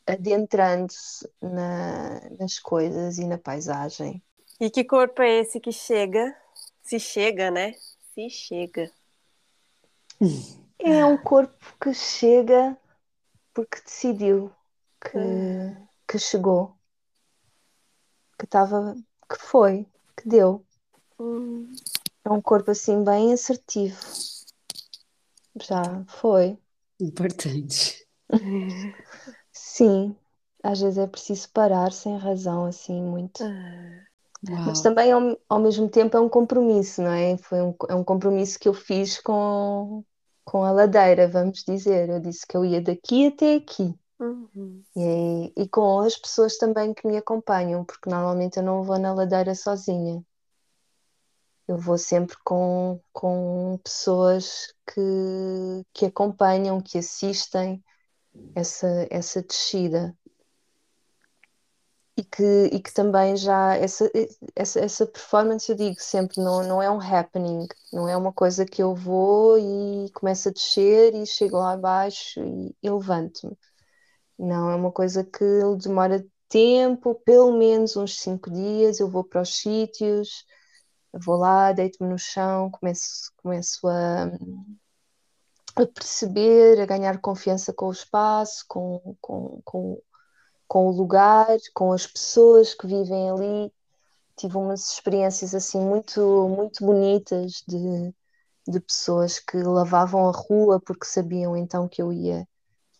adentrando-se 0.06 1.28
na, 1.42 2.22
nas 2.40 2.60
coisas 2.60 3.18
e 3.18 3.26
na 3.26 3.40
paisagem. 3.40 4.22
E 4.60 4.70
que 4.70 4.84
corpo 4.84 5.22
é 5.22 5.40
esse 5.40 5.60
que 5.60 5.72
chega? 5.72 6.36
Se 6.84 7.00
chega, 7.00 7.50
né? 7.50 7.74
Se 8.14 8.30
chega. 8.30 8.92
É 10.80 11.06
um 11.06 11.18
corpo 11.18 11.58
que 11.82 11.94
chega 11.94 12.78
porque 13.54 13.82
decidiu 13.82 14.52
que, 15.02 15.18
ah. 15.18 15.82
que 16.08 16.20
chegou, 16.20 16.76
que 18.38 18.46
estava, 18.46 18.96
que 19.30 19.38
foi, 19.38 19.88
que 20.18 20.28
deu. 20.28 20.66
Hum. 21.20 21.72
É 22.24 22.30
um 22.30 22.42
corpo 22.42 22.72
assim 22.72 23.04
bem 23.04 23.32
assertivo 23.32 23.98
já 25.64 26.04
foi. 26.08 26.58
Importante. 27.00 28.06
Sim, 29.52 30.16
às 30.64 30.82
vezes 30.82 30.98
é 30.98 31.08
preciso 31.08 31.50
parar 31.52 31.92
sem 31.92 32.18
razão, 32.18 32.66
assim, 32.66 33.02
muito. 33.02 33.44
Ah, 33.44 34.06
Mas 34.66 34.82
também 34.82 35.12
ao, 35.12 35.38
ao 35.48 35.60
mesmo 35.60 35.90
tempo 35.90 36.18
é 36.18 36.20
um 36.20 36.30
compromisso, 36.30 37.02
não 37.02 37.12
é? 37.12 37.38
Foi 37.38 37.62
um, 37.62 37.76
é 37.90 37.96
um 37.96 38.04
compromisso 38.04 38.60
que 38.60 38.68
eu 38.68 38.74
fiz 38.74 39.20
com, 39.20 40.04
com 40.46 40.64
a 40.64 40.72
ladeira, 40.72 41.28
vamos 41.28 41.64
dizer. 41.64 42.10
Eu 42.10 42.20
disse 42.22 42.48
que 42.48 42.56
eu 42.56 42.64
ia 42.64 42.82
daqui 42.82 43.28
até 43.28 43.56
aqui. 43.56 43.94
Uhum. 44.20 44.82
E, 44.96 45.54
e 45.58 45.68
com 45.68 46.00
as 46.00 46.18
pessoas 46.18 46.58
também 46.58 46.94
que 46.94 47.06
me 47.06 47.18
acompanham, 47.18 47.84
porque 47.84 48.10
normalmente 48.10 48.58
eu 48.58 48.64
não 48.64 48.84
vou 48.84 48.98
na 48.98 49.14
ladeira 49.14 49.54
sozinha 49.54 50.24
eu 51.68 51.78
vou 51.78 51.98
sempre 51.98 52.36
com, 52.44 53.00
com 53.12 53.80
pessoas 53.84 54.74
que, 54.88 55.84
que 55.94 56.06
acompanham, 56.06 56.80
que 56.80 56.98
assistem 56.98 57.84
essa, 58.54 59.08
essa 59.10 59.42
descida. 59.42 60.16
E 62.18 62.24
que, 62.24 62.70
e 62.72 62.80
que 62.80 62.94
também 62.94 63.36
já 63.36 63.76
essa, 63.76 64.10
essa, 64.56 64.80
essa 64.80 65.06
performance 65.06 65.70
eu 65.70 65.76
digo 65.76 66.00
sempre 66.00 66.42
não, 66.42 66.64
não 66.66 66.82
é 66.82 66.90
um 66.90 67.02
happening, 67.02 67.68
não 67.92 68.08
é 68.08 68.16
uma 68.16 68.32
coisa 68.32 68.66
que 68.66 68.82
eu 68.82 68.96
vou 68.96 69.58
e 69.60 70.10
começo 70.14 70.48
a 70.48 70.52
descer 70.52 71.14
e 71.14 71.26
chego 71.26 71.58
lá 71.58 71.74
abaixo 71.74 72.40
e, 72.40 72.76
e 72.82 72.90
levanto-me. 72.90 73.58
Não, 74.40 74.70
é 74.70 74.76
uma 74.76 74.92
coisa 74.92 75.24
que 75.24 75.44
demora 75.82 76.26
tempo, 76.50 77.16
pelo 77.26 77.58
menos 77.58 77.96
uns 77.98 78.20
cinco 78.20 78.50
dias, 78.52 79.00
eu 79.00 79.10
vou 79.10 79.24
para 79.24 79.42
os 79.42 79.56
sítios, 79.58 80.46
vou 81.14 81.38
lá, 81.38 81.72
deito-me 81.72 82.10
no 82.10 82.18
chão, 82.18 82.70
começo, 82.72 83.32
começo 83.38 83.88
a, 83.88 84.26
a, 85.76 85.86
perceber, 85.88 86.80
a 86.82 86.86
ganhar 86.86 87.20
confiança 87.20 87.74
com 87.74 87.88
o 87.88 87.92
espaço, 87.92 88.66
com, 88.68 89.16
com, 89.22 89.62
com, 89.64 90.02
com 90.68 90.88
o 90.88 90.92
lugar, 90.92 91.48
com 91.74 91.92
as 91.92 92.08
pessoas 92.08 92.74
que 92.74 92.88
vivem 92.88 93.30
ali. 93.30 93.74
Tive 94.38 94.58
umas 94.58 94.90
experiências 94.92 95.56
assim 95.56 95.80
muito, 95.80 96.22
muito 96.50 96.86
bonitas 96.86 97.64
de, 97.68 98.14
de 98.68 98.80
pessoas 98.80 99.40
que 99.40 99.58
lavavam 99.58 100.28
a 100.28 100.32
rua 100.32 100.80
porque 100.80 101.06
sabiam 101.06 101.56
então 101.56 101.88
que 101.88 102.02
eu 102.02 102.12
ia 102.12 102.48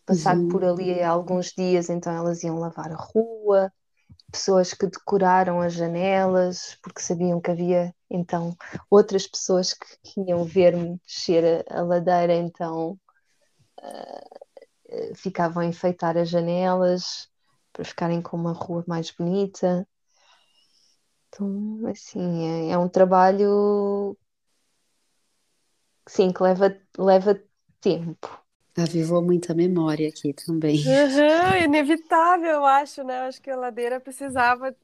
passar 0.06 0.36
uhum. 0.36 0.48
por 0.48 0.64
ali 0.64 1.02
alguns 1.02 1.52
dias, 1.52 1.90
então 1.90 2.12
elas 2.12 2.42
iam 2.44 2.58
lavar 2.58 2.92
a 2.92 2.96
rua 2.96 3.72
pessoas 4.30 4.74
que 4.74 4.86
decoraram 4.86 5.60
as 5.60 5.72
janelas 5.72 6.76
porque 6.82 7.00
sabiam 7.00 7.40
que 7.40 7.50
havia 7.50 7.94
então 8.10 8.56
outras 8.90 9.26
pessoas 9.26 9.72
que, 9.72 10.20
iam 10.20 10.44
ver-me 10.44 11.00
descer 11.06 11.64
a, 11.68 11.80
a, 11.80 11.82
ladeira, 11.82 12.34
então 12.34 12.98
uh, 13.80 15.14
ficavam 15.14 15.62
a 15.62 15.66
enfeitar 15.66 16.16
as 16.16 16.28
janelas 16.28 17.28
para 17.76 17.84
ficarem 17.84 18.22
com 18.22 18.38
uma 18.38 18.54
rua 18.54 18.82
mais 18.88 19.10
bonita. 19.10 19.86
Então, 21.28 21.78
assim, 21.88 22.70
é, 22.70 22.72
é 22.72 22.78
um 22.78 22.88
trabalho 22.88 24.16
sim, 26.08 26.32
que 26.32 26.42
leva, 26.42 26.74
leva 26.96 27.38
tempo. 27.82 28.42
Avivou 28.78 29.22
muita 29.22 29.54
memória 29.54 30.08
aqui 30.08 30.32
também. 30.32 30.76
Uhum, 30.78 31.64
inevitável, 31.64 32.50
eu 32.50 32.64
acho, 32.64 33.04
né? 33.04 33.20
Acho 33.20 33.40
que 33.42 33.50
a 33.50 33.56
ladeira 33.56 34.00
precisava 34.00 34.74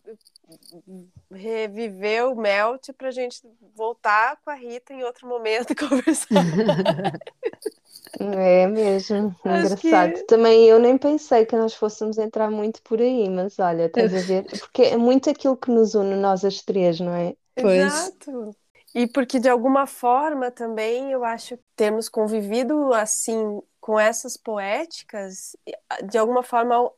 reviver 1.31 2.27
o 2.27 2.35
melt 2.35 2.91
para 2.93 3.09
a 3.09 3.13
gente 3.13 3.41
voltar 3.75 4.37
com 4.45 4.51
a 4.51 4.55
Rita 4.55 4.93
em 4.93 5.03
outro 5.03 5.27
momento 5.27 5.71
e 5.71 5.75
conversar. 5.77 6.29
É 8.21 8.67
mesmo, 8.67 9.35
Acho 9.45 9.67
engraçado. 9.67 10.13
que- 10.13 10.25
Também 10.27 10.67
eu 10.69 10.79
nem 10.79 10.99
pensei 10.99 11.47
que 11.47 11.57
nós 11.57 11.75
fôssemos 11.75 12.19
entrar 12.19 12.51
muito 12.51 12.83
por 12.83 13.01
aí, 13.01 13.29
mas 13.31 13.59
olha, 13.59 13.87
estás 13.87 14.15
a 14.15 14.21
ver? 14.21 14.45
Porque 14.45 14.83
é 14.83 14.97
muito 14.97 15.31
aquilo 15.31 15.57
que 15.57 15.71
nos 15.71 15.95
une, 15.95 16.15
nós 16.17 16.45
as 16.45 16.61
três, 16.63 17.01
não 17.01 17.15
é? 17.15 17.35
Pois. 17.61 17.93
Exato. 17.95 18.57
E 18.95 19.07
porque 19.07 19.41
de 19.41 19.49
alguma 19.49 19.87
forma 19.87 20.51
também 20.51 21.11
eu 21.13 21.25
acho 21.25 21.57
que 21.57 21.65
termos 21.75 22.09
convivido 22.09 22.93
assim 22.93 23.61
com 23.81 23.99
essas 23.99 24.37
poéticas, 24.37 25.57
de 26.11 26.19
alguma 26.19 26.43
forma 26.43 26.91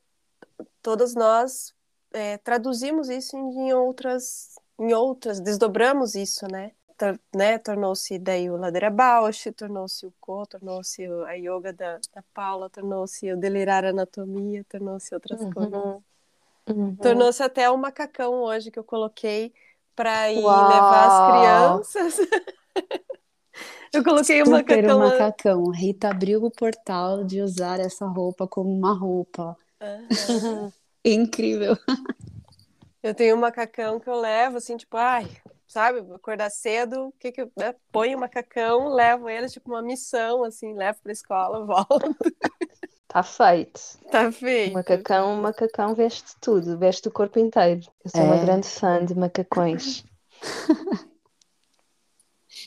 todas 0.83 1.15
nós 1.15 1.75
é, 2.13 2.39
traduzimos 2.39 3.09
isso 3.09 3.37
em, 3.37 3.69
em 3.69 3.75
outras, 3.75 4.55
em 4.79 4.93
outras, 4.95 5.41
desdobramos 5.41 6.15
isso, 6.15 6.47
né? 6.51 6.73
Né? 7.35 7.59
Tornou-se 7.59 8.19
daí 8.19 8.49
o 8.49 8.57
Ladeira 8.57 8.91
Bausch, 8.91 9.51
tornou-se 9.53 10.07
o 10.07 10.13
Co, 10.21 10.47
tornou-se 10.47 11.05
a 11.27 11.33
yoga 11.33 11.73
da, 11.73 11.99
da 12.15 12.23
Paula, 12.33 12.71
tornou-se 12.71 13.33
o 13.33 13.37
delirar 13.37 13.85
anatomia, 13.85 14.65
tornou-se 14.69 15.13
outras 15.15 15.41
coisas. 15.53 16.03
Uhum. 16.69 16.97
Tornou-se 16.97 17.43
até 17.43 17.69
o 17.69 17.77
macacão 17.77 18.43
hoje 18.43 18.71
que 18.71 18.79
eu 18.79 18.85
coloquei 18.85 19.53
para 19.95 20.33
ir 20.33 20.43
Uau! 20.43 20.69
levar 20.69 21.07
as 21.07 21.27
crianças. 21.31 22.29
eu 23.93 24.03
coloquei 24.03 24.43
o 24.43 24.51
macacão. 24.51 24.97
o 24.97 25.01
macacão. 25.01 25.71
Rita 25.71 26.09
abriu 26.09 26.43
o 26.45 26.51
portal 26.51 27.25
de 27.25 27.43
usar 27.43 27.81
essa 27.81 28.07
roupa 28.07 28.47
como 28.47 28.71
uma 28.71 28.93
roupa. 28.95 29.57
Aham. 29.81 30.73
Incrível. 31.05 31.77
Eu 33.03 33.15
tenho 33.15 33.37
um 33.37 33.41
macacão 33.41 34.01
que 34.01 34.09
eu 34.09 34.19
levo, 34.19 34.57
assim, 34.57 34.79
tipo, 34.79 34.97
ai, 34.97 35.29
sabe, 35.75 36.01
acordar 36.15 36.51
cedo, 36.51 37.09
o 37.09 37.13
que 37.13 37.33
que 37.33 37.43
eu 37.43 37.53
né? 37.57 37.75
ponho 37.93 38.17
o 38.17 38.21
macacão, 38.21 38.89
levo 38.89 39.29
ele, 39.29 39.49
tipo, 39.49 39.71
uma 39.71 39.83
missão, 39.83 40.45
assim, 40.45 40.75
levo 40.75 41.01
pra 41.03 41.13
escola, 41.13 41.65
volto. 41.67 42.17
Está 43.09 43.23
feito. 43.23 43.81
Tá 44.11 44.31
O 44.67 44.71
feito. 44.71 44.73
macacão, 44.73 45.39
o 45.39 45.43
macacão 45.43 45.95
veste 45.95 46.35
tudo, 46.41 46.79
veste 46.79 47.09
o 47.09 47.13
corpo 47.13 47.39
inteiro. 47.39 47.83
Eu 48.05 48.11
sou 48.11 48.27
uma 48.27 48.37
É. 48.37 48.39
grande 48.39 48.69
fã 48.69 49.05
de 49.05 49.15
macacões. 49.15 50.05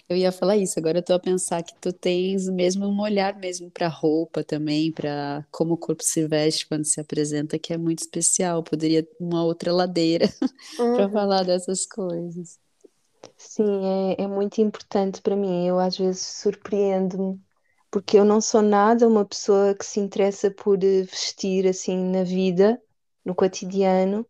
Eu 0.09 0.17
ia 0.17 0.31
falar 0.31 0.57
isso, 0.57 0.77
agora 0.79 0.99
eu 0.99 1.03
tô 1.03 1.13
a 1.13 1.19
pensar 1.19 1.63
que 1.63 1.73
tu 1.79 1.93
tens 1.93 2.47
mesmo 2.49 2.85
um 2.87 2.99
olhar 3.01 3.35
mesmo 3.37 3.69
para 3.71 3.87
roupa 3.87 4.43
também, 4.43 4.91
para 4.91 5.45
como 5.51 5.73
o 5.73 5.77
corpo 5.77 6.03
se 6.03 6.27
veste 6.27 6.67
quando 6.67 6.85
se 6.85 6.99
apresenta, 6.99 7.57
que 7.59 7.73
é 7.73 7.77
muito 7.77 7.99
especial. 7.99 8.63
Poderia 8.63 9.07
uma 9.19 9.43
outra 9.43 9.71
ladeira 9.73 10.25
para 10.93 11.09
Uhum. 11.09 11.09
falar 11.09 11.43
dessas 11.43 11.85
coisas. 11.85 12.59
Sim, 13.37 14.13
é, 14.19 14.23
é 14.23 14.27
muito 14.27 14.61
importante 14.61 15.21
para 15.21 15.35
mim. 15.35 15.65
Eu 15.67 15.79
às 15.79 15.97
vezes 15.97 16.21
surpreendo-me, 16.21 17.41
porque 17.91 18.17
eu 18.17 18.25
não 18.25 18.41
sou 18.41 18.61
nada 18.61 19.07
uma 19.07 19.25
pessoa 19.25 19.73
que 19.75 19.85
se 19.85 19.99
interessa 19.99 20.51
por 20.51 20.83
eh, 20.83 21.03
vestir 21.03 21.67
assim 21.67 21.97
na 22.11 22.23
vida, 22.23 22.81
no 23.25 23.33
cotidiano, 23.35 24.27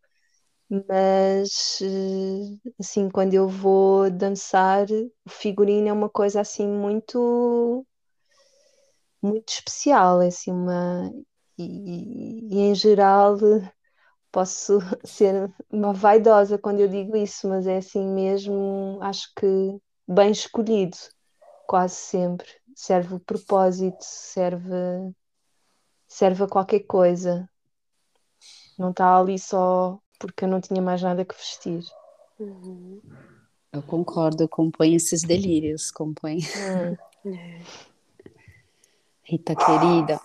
mas 0.70 1.80
eh, 1.82 2.58
assim, 2.80 3.10
quando 3.10 3.34
eu 3.34 3.48
vou 3.48 4.10
dançar, 4.10 4.86
o 5.26 5.30
figurino 5.30 5.88
é 5.88 5.94
uma 5.94 6.10
coisa 6.10 6.40
assim 6.42 6.68
muito, 6.68 7.86
muito 9.22 9.48
especial, 9.52 10.22
é 10.22 10.28
assim 10.28 10.52
uma 10.52 11.10
e, 11.58 12.48
e 12.54 12.58
em 12.60 12.74
geral 12.74 13.36
posso 14.30 14.78
ser 15.04 15.52
uma 15.70 15.92
vaidosa 15.92 16.58
quando 16.58 16.80
eu 16.80 16.88
digo 16.88 17.16
isso, 17.16 17.48
mas 17.48 17.66
é 17.66 17.78
assim 17.78 18.06
mesmo, 18.06 18.98
acho 19.02 19.32
que 19.34 19.80
bem 20.06 20.30
escolhido, 20.30 20.96
quase 21.66 21.94
sempre. 21.94 22.48
Serve 22.74 23.14
o 23.14 23.20
propósito, 23.20 23.98
serve, 24.00 24.76
serve 26.06 26.44
a 26.44 26.48
qualquer 26.48 26.80
coisa. 26.80 27.48
Não 28.78 28.90
está 28.90 29.18
ali 29.18 29.38
só 29.38 29.98
porque 30.18 30.44
eu 30.44 30.48
não 30.48 30.60
tinha 30.60 30.80
mais 30.80 31.02
nada 31.02 31.24
que 31.24 31.34
vestir. 31.34 31.84
Uhum. 32.38 33.00
Eu 33.72 33.82
concordo, 33.82 34.48
compõe 34.48 34.94
esses 34.94 35.22
delírios, 35.22 35.90
compõe. 35.90 36.38
Hum, 37.24 37.64
Rita 39.22 39.54
querida, 39.54 40.20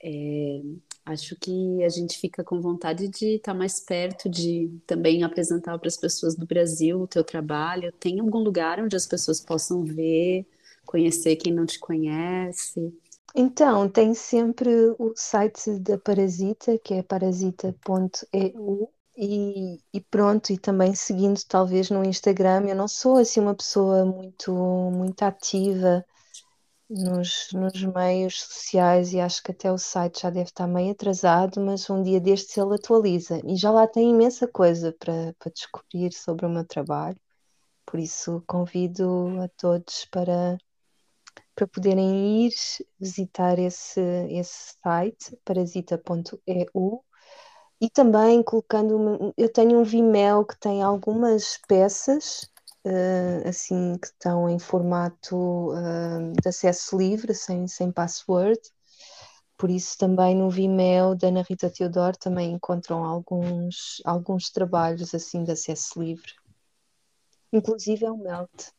é, 0.00 0.62
acho 1.12 1.34
que 1.36 1.82
a 1.82 1.88
gente 1.88 2.18
fica 2.18 2.44
com 2.44 2.60
vontade 2.60 3.08
de 3.08 3.36
estar 3.36 3.54
mais 3.54 3.80
perto, 3.80 4.28
de 4.28 4.70
também 4.86 5.22
apresentar 5.22 5.78
para 5.78 5.88
as 5.88 5.96
pessoas 5.96 6.34
do 6.34 6.46
Brasil 6.46 7.00
o 7.00 7.06
teu 7.06 7.24
trabalho. 7.24 7.92
Tem 7.92 8.20
algum 8.20 8.38
lugar 8.38 8.78
onde 8.80 8.94
as 8.94 9.06
pessoas 9.06 9.40
possam 9.40 9.84
ver, 9.84 10.46
conhecer 10.84 11.36
quem 11.36 11.52
não 11.52 11.64
te 11.64 11.78
conhece? 11.78 12.92
Então, 13.34 13.88
tem 13.88 14.14
sempre 14.14 14.70
o 14.98 15.12
site 15.14 15.78
da 15.78 15.98
Parasita, 15.98 16.78
que 16.78 16.94
é 16.94 17.02
parasita.eu, 17.02 18.90
e, 19.16 19.80
e 19.92 20.00
pronto, 20.00 20.52
e 20.52 20.58
também 20.58 20.94
seguindo 20.94 21.40
talvez 21.46 21.90
no 21.90 22.04
Instagram. 22.04 22.66
Eu 22.68 22.76
não 22.76 22.88
sou 22.88 23.16
assim 23.16 23.40
uma 23.40 23.54
pessoa 23.54 24.04
muito, 24.04 24.52
muito 24.52 25.22
ativa 25.22 26.04
nos, 26.88 27.48
nos 27.52 27.82
meios 27.84 28.42
sociais 28.42 29.12
e 29.12 29.20
acho 29.20 29.42
que 29.42 29.52
até 29.52 29.70
o 29.72 29.78
site 29.78 30.22
já 30.22 30.30
deve 30.30 30.48
estar 30.48 30.66
meio 30.66 30.92
atrasado, 30.92 31.60
mas 31.60 31.88
um 31.90 32.02
dia 32.02 32.20
destes 32.20 32.56
ele 32.56 32.74
atualiza 32.74 33.40
e 33.44 33.56
já 33.56 33.70
lá 33.70 33.86
tem 33.86 34.10
imensa 34.10 34.48
coisa 34.48 34.92
para, 34.98 35.34
para 35.38 35.52
descobrir 35.52 36.12
sobre 36.12 36.46
o 36.46 36.50
meu 36.50 36.64
trabalho. 36.64 37.18
Por 37.86 38.00
isso 38.00 38.42
convido 38.46 39.40
a 39.40 39.48
todos 39.48 40.04
para 40.06 40.58
para 41.54 41.66
poderem 41.66 42.46
ir 42.46 42.52
visitar 43.00 43.58
esse, 43.58 44.00
esse 44.30 44.76
site, 44.80 45.36
parasita.eu, 45.44 47.04
e 47.80 47.90
também 47.90 48.42
colocando. 48.44 49.34
Eu 49.36 49.52
tenho 49.52 49.80
um 49.80 49.82
Vimeo 49.82 50.44
que 50.44 50.56
tem 50.58 50.82
algumas 50.82 51.58
peças, 51.66 52.48
eh, 52.84 53.42
assim, 53.48 53.96
que 53.98 54.06
estão 54.08 54.48
em 54.48 54.58
formato 54.58 55.72
eh, 55.74 56.40
de 56.40 56.48
acesso 56.48 56.96
livre, 56.96 57.34
sem, 57.34 57.66
sem 57.66 57.92
password. 57.92 58.60
Por 59.56 59.70
isso, 59.70 59.98
também 59.98 60.36
no 60.36 60.48
Vimeo 60.48 61.14
da 61.16 61.28
Ana 61.28 61.42
Rita 61.42 61.68
Teodoro 61.68 62.16
também 62.16 62.52
encontram 62.52 63.04
alguns, 63.04 64.00
alguns 64.04 64.50
trabalhos 64.50 65.12
assim 65.14 65.42
de 65.42 65.50
acesso 65.50 66.00
livre. 66.00 66.32
Inclusive 67.52 68.04
é 68.04 68.10
o 68.10 68.16
Melt. 68.16 68.70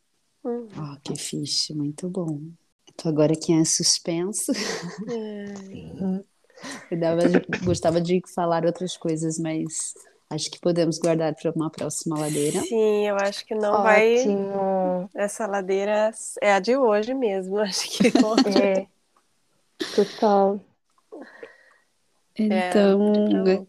Ah, 0.77 0.97
que 1.03 1.15
fixe, 1.15 1.73
muito 1.73 2.09
bom. 2.09 2.39
Então 2.93 3.11
agora 3.11 3.33
quem 3.35 3.59
é 3.59 3.65
suspenso, 3.65 4.51
É. 4.51 6.23
eu 6.91 6.99
dava- 6.99 7.41
gostava 7.65 8.01
de 8.01 8.21
falar 8.33 8.65
outras 8.65 8.95
coisas, 8.97 9.37
mas 9.37 9.93
acho 10.29 10.51
que 10.51 10.59
podemos 10.59 10.99
guardar 10.99 11.33
para 11.35 11.51
uma 11.51 11.69
próxima 11.69 12.19
ladeira. 12.19 12.61
Sim, 12.61 13.07
eu 13.07 13.15
acho 13.15 13.45
que 13.45 13.55
não 13.55 13.81
vai. 13.81 14.13
Ótimo! 14.13 15.09
Essa 15.15 15.47
ladeira 15.47 16.11
é 16.41 16.53
a 16.53 16.59
de 16.59 16.77
hoje 16.77 17.13
mesmo. 17.13 17.57
Acho 17.59 17.89
que 17.89 18.07
É, 18.07 18.87
total. 19.95 20.59
Então, 22.35 23.43
pra 23.43 23.51
eu 23.53 23.67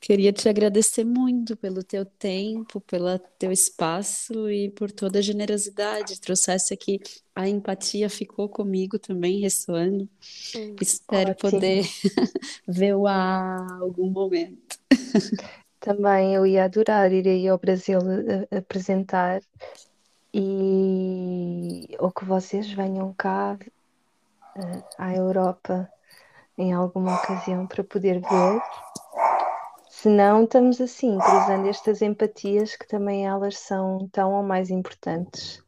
queria 0.00 0.32
te 0.32 0.48
agradecer 0.48 1.04
muito 1.04 1.56
pelo 1.56 1.82
teu 1.82 2.04
tempo, 2.04 2.80
pelo 2.80 3.18
teu 3.38 3.52
espaço 3.52 4.50
e 4.50 4.70
por 4.70 4.90
toda 4.90 5.18
a 5.18 5.22
generosidade. 5.22 6.20
Trouxesse 6.20 6.72
aqui 6.72 7.00
a 7.34 7.48
empatia, 7.48 8.08
ficou 8.08 8.48
comigo 8.48 8.98
também 8.98 9.40
ressoando. 9.40 10.08
Hum, 10.56 10.76
Espero 10.80 11.30
ótimo. 11.30 11.50
poder 11.50 11.84
vê-lo 12.66 13.06
a 13.06 13.78
algum 13.80 14.10
momento. 14.10 14.78
Também 15.80 16.34
eu 16.34 16.46
ia 16.46 16.64
adorar 16.64 17.12
ir 17.12 17.26
aí 17.28 17.48
ao 17.48 17.58
Brasil 17.58 17.98
a- 17.98 18.56
a- 18.56 18.58
apresentar 18.58 19.40
e 20.32 21.96
ou 21.98 22.10
que 22.12 22.24
vocês 22.24 22.70
venham 22.72 23.12
cá 23.14 23.56
eh, 24.56 24.82
à 24.98 25.14
Europa 25.14 25.88
em 26.58 26.72
alguma 26.72 27.14
ocasião 27.16 27.66
para 27.66 27.84
poder 27.84 28.20
ver. 28.20 28.62
Se 29.88 30.08
não, 30.08 30.44
estamos 30.44 30.80
assim, 30.80 31.18
cruzando 31.18 31.68
estas 31.68 32.02
empatias 32.02 32.76
que 32.76 32.86
também 32.86 33.26
elas 33.26 33.58
são 33.58 34.08
tão 34.12 34.34
ou 34.34 34.42
mais 34.42 34.70
importantes. 34.70 35.62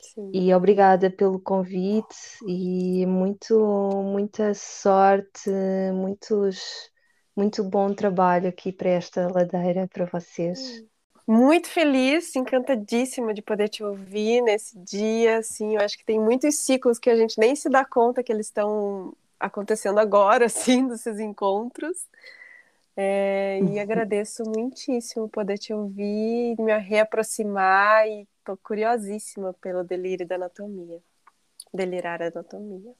Sim. 0.00 0.30
E 0.32 0.54
obrigada 0.54 1.10
pelo 1.10 1.40
convite 1.40 2.16
e 2.46 3.04
muito, 3.06 3.58
muita 4.04 4.54
sorte, 4.54 5.50
muitos, 5.92 6.90
muito 7.36 7.64
bom 7.64 7.92
trabalho 7.92 8.48
aqui 8.48 8.72
para 8.72 8.90
esta 8.90 9.28
ladeira 9.28 9.88
para 9.88 10.04
vocês. 10.06 10.84
Muito 11.26 11.68
feliz, 11.68 12.36
encantadíssima 12.36 13.32
de 13.32 13.40
poder 13.40 13.68
te 13.68 13.82
ouvir 13.82 14.42
nesse 14.42 14.78
dia. 14.78 15.38
Assim, 15.38 15.74
eu 15.74 15.80
acho 15.80 15.96
que 15.96 16.04
tem 16.04 16.20
muitos 16.20 16.56
ciclos 16.56 16.98
que 16.98 17.08
a 17.08 17.16
gente 17.16 17.38
nem 17.38 17.56
se 17.56 17.68
dá 17.70 17.84
conta 17.84 18.22
que 18.22 18.30
eles 18.30 18.46
estão 18.46 19.16
acontecendo 19.40 19.98
agora, 19.98 20.46
assim, 20.46 20.86
desses 20.86 21.18
encontros. 21.18 22.06
É, 22.96 23.58
e 23.60 23.80
agradeço 23.80 24.44
muitíssimo 24.44 25.28
poder 25.28 25.58
te 25.58 25.72
ouvir, 25.72 26.54
me 26.60 26.76
reaproximar 26.78 28.06
e 28.06 28.28
estou 28.38 28.56
curiosíssima 28.58 29.52
pelo 29.54 29.82
delírio 29.82 30.26
da 30.26 30.36
anatomia. 30.36 31.00
Delirar 31.72 32.22
a 32.22 32.26
anatomia. 32.28 32.92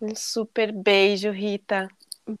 Um 0.00 0.14
super 0.14 0.70
beijo, 0.70 1.30
Rita. 1.30 1.88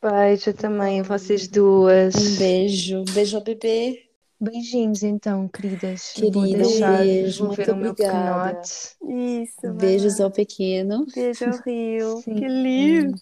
Beijo 0.00 0.54
também 0.54 1.00
a 1.00 1.02
vocês 1.02 1.48
duas. 1.48 2.14
Um 2.14 2.38
beijo. 2.38 3.04
Beijo 3.12 3.36
ao 3.36 3.44
bebê. 3.44 4.10
Beijinhos 4.40 5.02
então, 5.02 5.46
queridas. 5.48 6.12
Querida, 6.14 6.38
um 6.38 6.96
beijo. 6.96 7.46
Vou 7.46 7.56
muito 7.56 7.72
o 7.72 7.76
meu 7.76 7.90
obrigada. 7.90 8.62
Isso. 8.62 9.72
Beijos 9.74 10.18
ao 10.18 10.30
pequeno. 10.30 11.04
Beijo 11.14 11.44
ao 11.44 11.58
Rio. 11.66 12.16
Sim. 12.24 12.34
Que 12.36 12.48
lindo. 12.48 13.20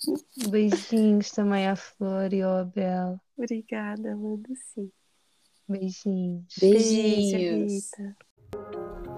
Beijinhos 0.49 1.33
também 1.33 1.67
à 1.67 1.75
Flor 1.75 2.33
e 2.33 2.41
ao 2.41 2.59
Abel. 2.59 3.21
Obrigada, 3.37 4.17
mando 4.17 4.49
sim. 4.75 4.91
Beijinhos. 5.69 6.55
Beijinhos. 6.61 7.91
Beijo, 7.99 9.18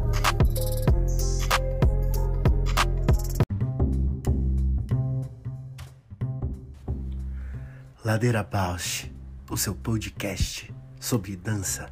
Ladeira 8.03 8.43
Bausch, 8.43 9.09
o 9.49 9.57
seu 9.57 9.75
podcast 9.75 10.73
sobre 10.99 11.35
dança. 11.35 11.89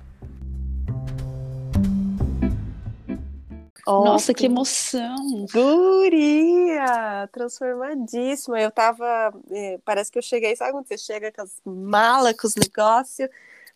Nossa, 3.87 4.33
que 4.35 4.45
emoção! 4.45 5.15
Guria! 5.51 7.27
Transformadíssima. 7.31 8.59
Eu 8.61 8.69
tava. 8.71 9.33
eh, 9.51 9.79
parece 9.83 10.11
que 10.11 10.17
eu 10.19 10.21
cheguei, 10.23 10.55
sabe 10.55 10.71
quando 10.71 10.87
você 10.87 10.97
chega 10.97 11.31
com 11.31 11.41
as 11.41 11.59
malas, 11.65 12.33
com 12.39 12.45
os 12.47 12.55
negócios, 12.55 13.27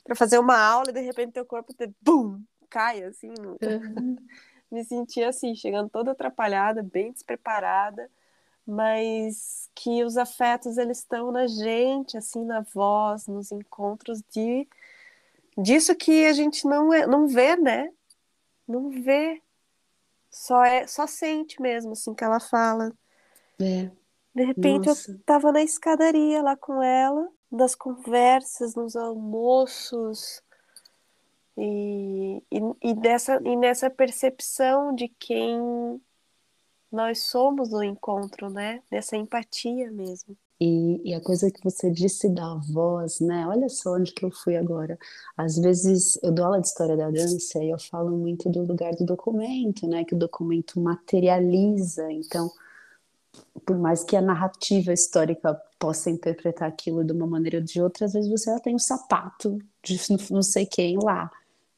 pra 0.03 0.15
fazer 0.15 0.38
uma 0.38 0.57
aula 0.57 0.89
e 0.89 0.93
de 0.93 1.01
repente 1.01 1.34
teu 1.34 1.45
corpo 1.45 1.73
te, 1.73 1.89
bum, 2.01 2.39
cai 2.69 3.03
assim. 3.03 3.34
no- 3.41 3.57
Me 4.71 4.84
senti 4.84 5.23
assim, 5.23 5.53
chegando 5.55 5.88
toda 5.89 6.11
atrapalhada, 6.11 6.81
bem 6.81 7.11
despreparada, 7.11 8.09
mas 8.66 9.70
que 9.76 10.03
os 10.03 10.18
afetos 10.18 10.78
eles 10.78 10.99
estão 10.99 11.32
na 11.32 11.47
gente, 11.47 12.18
assim, 12.18 12.45
na 12.45 12.61
voz, 12.61 13.28
nos 13.28 13.51
encontros 13.51 14.22
de 14.32 14.68
disso 15.57 15.95
que 15.95 16.26
a 16.26 16.34
gente 16.34 16.66
não 16.66 16.93
é, 16.93 17.05
não 17.05 17.28
vê, 17.28 17.55
né? 17.55 17.91
Não 18.68 18.89
vê. 18.89 19.41
Só 20.30 20.64
é, 20.64 20.88
só 20.88 21.05
sente 21.05 21.61
mesmo, 21.61 21.91
assim, 21.91 22.14
que 22.14 22.24
ela 22.24 22.39
fala. 22.39 22.91
É. 23.61 23.91
De 24.34 24.43
repente 24.43 24.88
eu 24.88 24.95
Nossa. 24.95 25.20
tava 25.26 25.51
na 25.51 25.61
escadaria 25.61 26.41
lá 26.41 26.55
com 26.55 26.82
ela, 26.82 27.30
nas 27.51 27.76
conversas, 27.76 28.74
nos 28.74 28.95
almoços, 28.95 30.41
e, 31.55 32.41
e, 32.51 32.59
e, 32.82 32.93
dessa, 32.95 33.39
e 33.43 33.55
nessa 33.55 33.89
percepção 33.89 34.95
de 34.95 35.07
quem 35.07 36.01
nós 36.93 37.23
somos 37.23 37.71
no 37.71 37.83
encontro, 37.83 38.51
né? 38.51 38.81
Nessa 38.91 39.17
empatia 39.17 39.91
mesmo. 39.91 40.37
E, 40.61 41.01
e 41.03 41.13
a 41.13 41.19
coisa 41.19 41.49
que 41.49 41.61
você 41.63 41.89
disse 41.89 42.29
da 42.29 42.53
voz, 42.71 43.19
né? 43.19 43.47
Olha 43.47 43.67
só 43.67 43.95
onde 43.95 44.13
que 44.13 44.23
eu 44.23 44.29
fui 44.29 44.55
agora. 44.55 44.97
Às 45.35 45.57
vezes 45.57 46.19
eu 46.21 46.31
dou 46.31 46.45
aula 46.45 46.61
de 46.61 46.67
história 46.67 46.95
da 46.95 47.09
dança 47.09 47.63
e 47.63 47.71
eu 47.71 47.79
falo 47.79 48.15
muito 48.15 48.47
do 48.47 48.61
lugar 48.61 48.93
do 48.93 49.05
documento, 49.05 49.87
né? 49.87 50.05
Que 50.05 50.13
o 50.13 50.17
documento 50.17 50.79
materializa. 50.79 52.11
Então, 52.11 52.51
por 53.65 53.77
mais 53.77 54.03
que 54.03 54.15
a 54.15 54.21
narrativa 54.21 54.93
histórica 54.93 55.59
possa 55.79 56.11
interpretar 56.11 56.69
aquilo 56.69 57.03
de 57.03 57.11
uma 57.11 57.25
maneira 57.25 57.57
ou 57.57 57.63
de 57.63 57.81
outra, 57.81 58.05
às 58.05 58.13
vezes 58.13 58.29
você 58.29 58.51
já 58.51 58.59
tem 58.59 58.75
o 58.75 58.79
sapato 58.79 59.57
de 59.81 59.99
não 60.29 60.43
sei 60.43 60.67
quem 60.67 60.97
lá, 61.03 61.31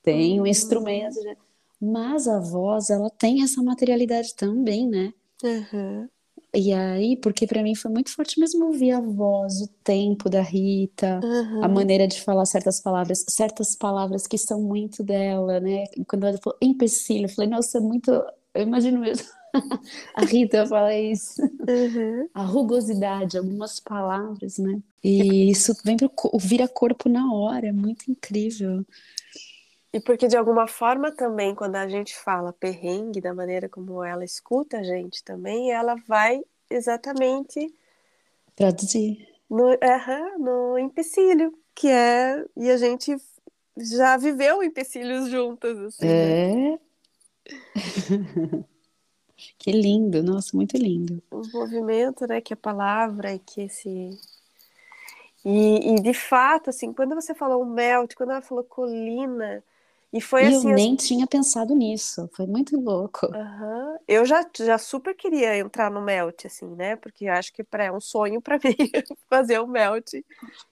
tem 0.03 0.41
o 0.41 0.45
instrumento, 0.45 1.24
né? 1.24 1.38
Mas 1.82 2.28
a 2.28 2.39
voz, 2.39 2.89
ela 2.89 3.09
tem 3.09 3.43
essa 3.43 3.61
materialidade 3.63 4.36
também, 4.36 4.88
né? 4.88 5.13
Uhum. 5.43 6.09
E 6.53 6.71
aí, 6.73 7.17
porque 7.17 7.45
para 7.45 7.61
mim 7.61 7.76
foi 7.76 7.91
muito 7.91 8.11
forte 8.15 8.39
mesmo 8.39 8.67
ouvir 8.67 8.91
a 8.91 9.01
voz, 9.01 9.61
o 9.61 9.67
tempo 9.84 10.30
da 10.30 10.41
Rita, 10.41 11.19
Uhum. 11.21 11.63
a 11.63 11.67
maneira 11.67 12.07
de 12.07 12.21
falar 12.21 12.45
certas 12.45 12.80
palavras, 12.80 13.26
certas 13.28 13.76
palavras 13.76 14.26
que 14.26 14.38
são 14.38 14.61
muito 14.61 15.03
dela, 15.03 15.59
né? 15.59 15.84
Quando 16.07 16.26
ela 16.26 16.38
falou 16.41 16.57
empecilho, 16.61 17.26
eu 17.26 17.30
falei, 17.30 17.49
nossa, 17.49 17.78
é 17.78 17.82
muito. 17.82 18.09
Eu 18.53 18.63
imagino 18.63 18.99
mesmo. 18.99 19.26
A 20.15 20.23
Rita 20.26 20.65
fala 20.67 20.93
isso. 20.95 21.41
Uhum. 21.67 22.30
A 22.34 22.43
rugosidade, 22.43 23.38
algumas 23.38 23.80
palavras, 23.80 24.57
né? 24.57 24.82
E 25.03 25.49
isso 25.51 25.73
vem 25.84 25.97
pro, 25.97 26.11
vira 26.39 26.67
corpo 26.67 27.07
na 27.09 27.32
hora, 27.34 27.67
é 27.67 27.71
muito 27.71 28.09
incrível. 28.09 28.86
E 29.96 30.00
porque 30.02 30.28
de 30.28 30.36
alguma 30.36 30.68
forma 30.68 31.10
também, 31.10 31.56
quando 31.56 31.78
a 31.78 31.88
gente 31.88 32.18
fala 32.18 32.52
perrengue, 32.52 33.22
da 33.22 33.34
maneira 33.34 33.70
como 33.70 34.04
ela 34.04 34.26
escuta 34.26 34.80
a 34.80 34.84
gente 34.84 35.24
também, 35.24 35.72
ela 35.72 35.96
vai 36.06 36.43
exatamente 36.70 37.74
Traduzir. 38.54 39.26
no, 39.50 39.70
aham, 39.82 40.38
no 40.38 40.78
empecilho, 40.78 41.58
que 41.74 41.88
é. 41.88 42.43
E 42.58 42.70
a 42.70 42.76
gente 42.76 43.16
já 43.78 44.18
viveu 44.18 44.62
empecilhos 44.62 45.30
juntas, 45.30 45.80
assim. 45.80 46.06
né? 46.06 46.74
É. 46.74 46.80
Que 49.60 49.72
lindo, 49.72 50.24
nossa, 50.24 50.56
muito 50.56 50.76
lindo. 50.76 51.22
O 51.32 51.41
movimento, 51.54 52.28
né? 52.28 52.41
Que 52.41 52.54
a 52.54 52.58
palavra 52.58 53.34
e 53.34 53.39
que 53.39 53.62
esse. 53.62 54.20
E, 55.46 55.93
e 55.93 56.02
de 56.02 56.14
fato, 56.14 56.70
assim, 56.70 56.91
quando 56.91 57.16
você 57.16 57.34
falou 57.34 57.62
o 57.62 57.66
melt, 57.66 58.14
quando 58.16 58.32
ela 58.32 58.41
falou 58.41 58.64
colina, 58.64 59.64
e 60.16 60.22
foi 60.22 60.45
E 60.45 60.47
assim. 60.47 60.53
eu 60.53 60.72
as- 60.74 60.88
nem 60.88 60.95
tinha 60.95 61.28
pensado 61.28 61.76
nisso, 61.76 62.30
foi 62.34 62.47
muito 62.47 62.80
louco. 62.80 63.28
Aham. 63.34 63.97
Eu 64.07 64.26
já, 64.26 64.45
já 64.57 64.78
super 64.78 65.16
queria 65.16 65.57
entrar 65.57 65.91
no 65.91 66.01
melt, 66.01 66.45
assim, 66.45 66.68
né? 66.76 66.95
Porque 66.95 67.28
acho 67.28 67.51
que 67.53 67.66
é 67.74 67.91
um 67.91 67.99
sonho 67.99 68.41
pra 68.41 68.57
mim 68.63 68.76
fazer 69.30 69.59
o 69.59 69.68
melt 69.68 70.13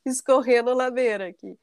escorrendo 0.05 0.73
ladeira 0.73 1.27
aqui. 1.27 1.57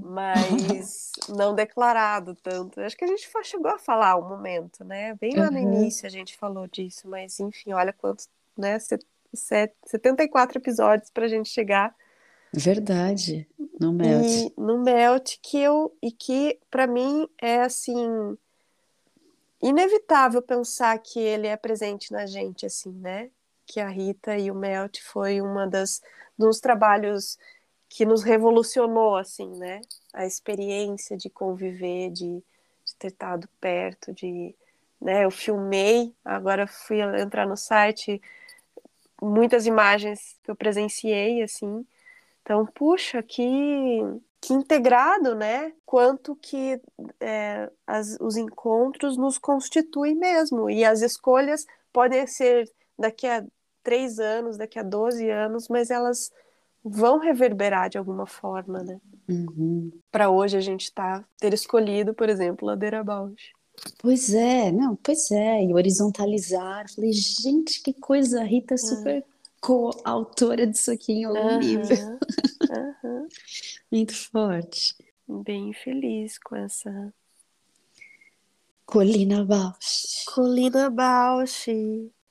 Mas 0.00 1.12
não 1.28 1.54
declarado 1.54 2.34
tanto. 2.36 2.80
Acho 2.80 2.96
que 2.96 3.04
a 3.04 3.08
gente 3.08 3.28
chegou 3.44 3.70
a 3.72 3.78
falar 3.78 4.16
um 4.16 4.28
momento, 4.28 4.84
né? 4.84 5.14
Bem 5.16 5.36
lá 5.36 5.50
no 5.50 5.58
Uhum. 5.58 5.64
início 5.64 6.06
a 6.06 6.10
gente 6.10 6.36
falou 6.36 6.66
disso, 6.68 7.08
mas 7.08 7.40
enfim, 7.40 7.72
olha 7.72 7.92
quantos, 7.92 8.28
né? 8.56 8.78
Set- 8.80 9.06
set- 9.34 9.74
74 9.86 10.58
episódios 10.58 11.10
pra 11.10 11.28
gente 11.28 11.48
chegar 11.50 11.94
Verdade, 12.52 13.48
no 13.80 13.92
melt. 13.92 14.26
e 14.26 14.52
no 14.58 14.78
melt 14.82 15.38
que 15.40 15.58
eu 15.58 15.96
e 16.02 16.12
que 16.12 16.58
para 16.70 16.86
mim 16.86 17.26
é 17.40 17.62
assim 17.62 18.36
inevitável 19.62 20.42
pensar 20.42 20.98
que 20.98 21.18
ele 21.18 21.46
é 21.46 21.56
presente 21.56 22.12
na 22.12 22.26
gente 22.26 22.66
assim, 22.66 22.92
né? 22.92 23.30
Que 23.64 23.80
a 23.80 23.88
Rita 23.88 24.36
e 24.36 24.50
o 24.50 24.54
melt 24.54 25.00
foi 25.00 25.40
uma 25.40 25.66
das 25.66 26.02
dos 26.36 26.60
trabalhos 26.60 27.38
que 27.88 28.04
nos 28.04 28.22
revolucionou 28.22 29.16
assim, 29.16 29.48
né? 29.56 29.80
A 30.12 30.26
experiência 30.26 31.16
de 31.16 31.30
conviver, 31.30 32.10
de, 32.10 32.42
de 32.84 32.94
ter 32.98 33.08
estado 33.08 33.48
perto, 33.60 34.12
de, 34.12 34.54
né? 35.00 35.24
Eu 35.24 35.30
filmei, 35.30 36.14
agora 36.24 36.66
fui 36.66 37.00
entrar 37.00 37.46
no 37.46 37.56
site, 37.56 38.20
muitas 39.20 39.66
imagens 39.66 40.38
que 40.42 40.50
eu 40.50 40.56
presenciei 40.56 41.42
assim. 41.42 41.86
Então, 42.42 42.66
puxa, 42.66 43.22
que, 43.22 44.00
que 44.40 44.52
integrado, 44.52 45.34
né? 45.34 45.72
Quanto 45.86 46.36
que 46.36 46.80
é, 47.20 47.70
as, 47.86 48.16
os 48.20 48.36
encontros 48.36 49.16
nos 49.16 49.38
constituem 49.38 50.14
mesmo. 50.14 50.68
E 50.68 50.84
as 50.84 51.02
escolhas 51.02 51.64
podem 51.92 52.26
ser 52.26 52.70
daqui 52.98 53.26
a 53.26 53.44
três 53.82 54.18
anos, 54.18 54.56
daqui 54.56 54.78
a 54.78 54.82
12 54.82 55.28
anos, 55.28 55.68
mas 55.68 55.90
elas 55.90 56.30
vão 56.84 57.18
reverberar 57.18 57.88
de 57.88 57.98
alguma 57.98 58.26
forma, 58.26 58.82
né? 58.82 59.00
Uhum. 59.28 59.92
Para 60.10 60.30
hoje 60.30 60.56
a 60.56 60.60
gente 60.60 60.92
tá, 60.92 61.24
ter 61.38 61.54
escolhido, 61.54 62.12
por 62.12 62.28
exemplo, 62.28 62.66
Ladeira 62.66 63.04
Bausch. 63.04 63.52
Pois 63.98 64.34
é, 64.34 64.70
não, 64.70 64.96
pois 64.96 65.30
é, 65.30 65.64
e 65.64 65.72
horizontalizar. 65.72 66.86
Falei, 66.94 67.12
gente, 67.12 67.82
que 67.82 67.92
coisa, 67.92 68.40
a 68.40 68.44
Rita 68.44 68.74
é 68.74 68.76
super 68.76 69.24
coautora 69.62 70.66
disso 70.66 70.90
aqui 70.90 71.12
em 71.12 71.24
algum 71.24 71.58
nível. 71.58 72.18
aham. 72.70 73.28
Muito 73.90 74.14
forte. 74.14 74.94
Bem 75.26 75.72
feliz 75.72 76.36
com 76.38 76.56
essa 76.56 77.14
Colina 78.84 79.44
Bausch. 79.44 80.24
Colina 80.26 80.90
Bausch. 80.90 81.68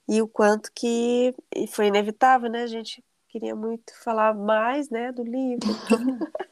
E 0.08 0.22
o 0.22 0.28
quanto 0.28 0.72
que 0.74 1.34
e 1.56 1.68
foi 1.68 1.88
inevitável, 1.88 2.50
né? 2.50 2.64
A 2.64 2.68
gente 2.68 3.04
queria 3.30 3.56
muito 3.56 3.94
falar 4.04 4.36
mais, 4.36 4.90
né, 4.90 5.12
do 5.14 5.24
livro, 5.24 5.70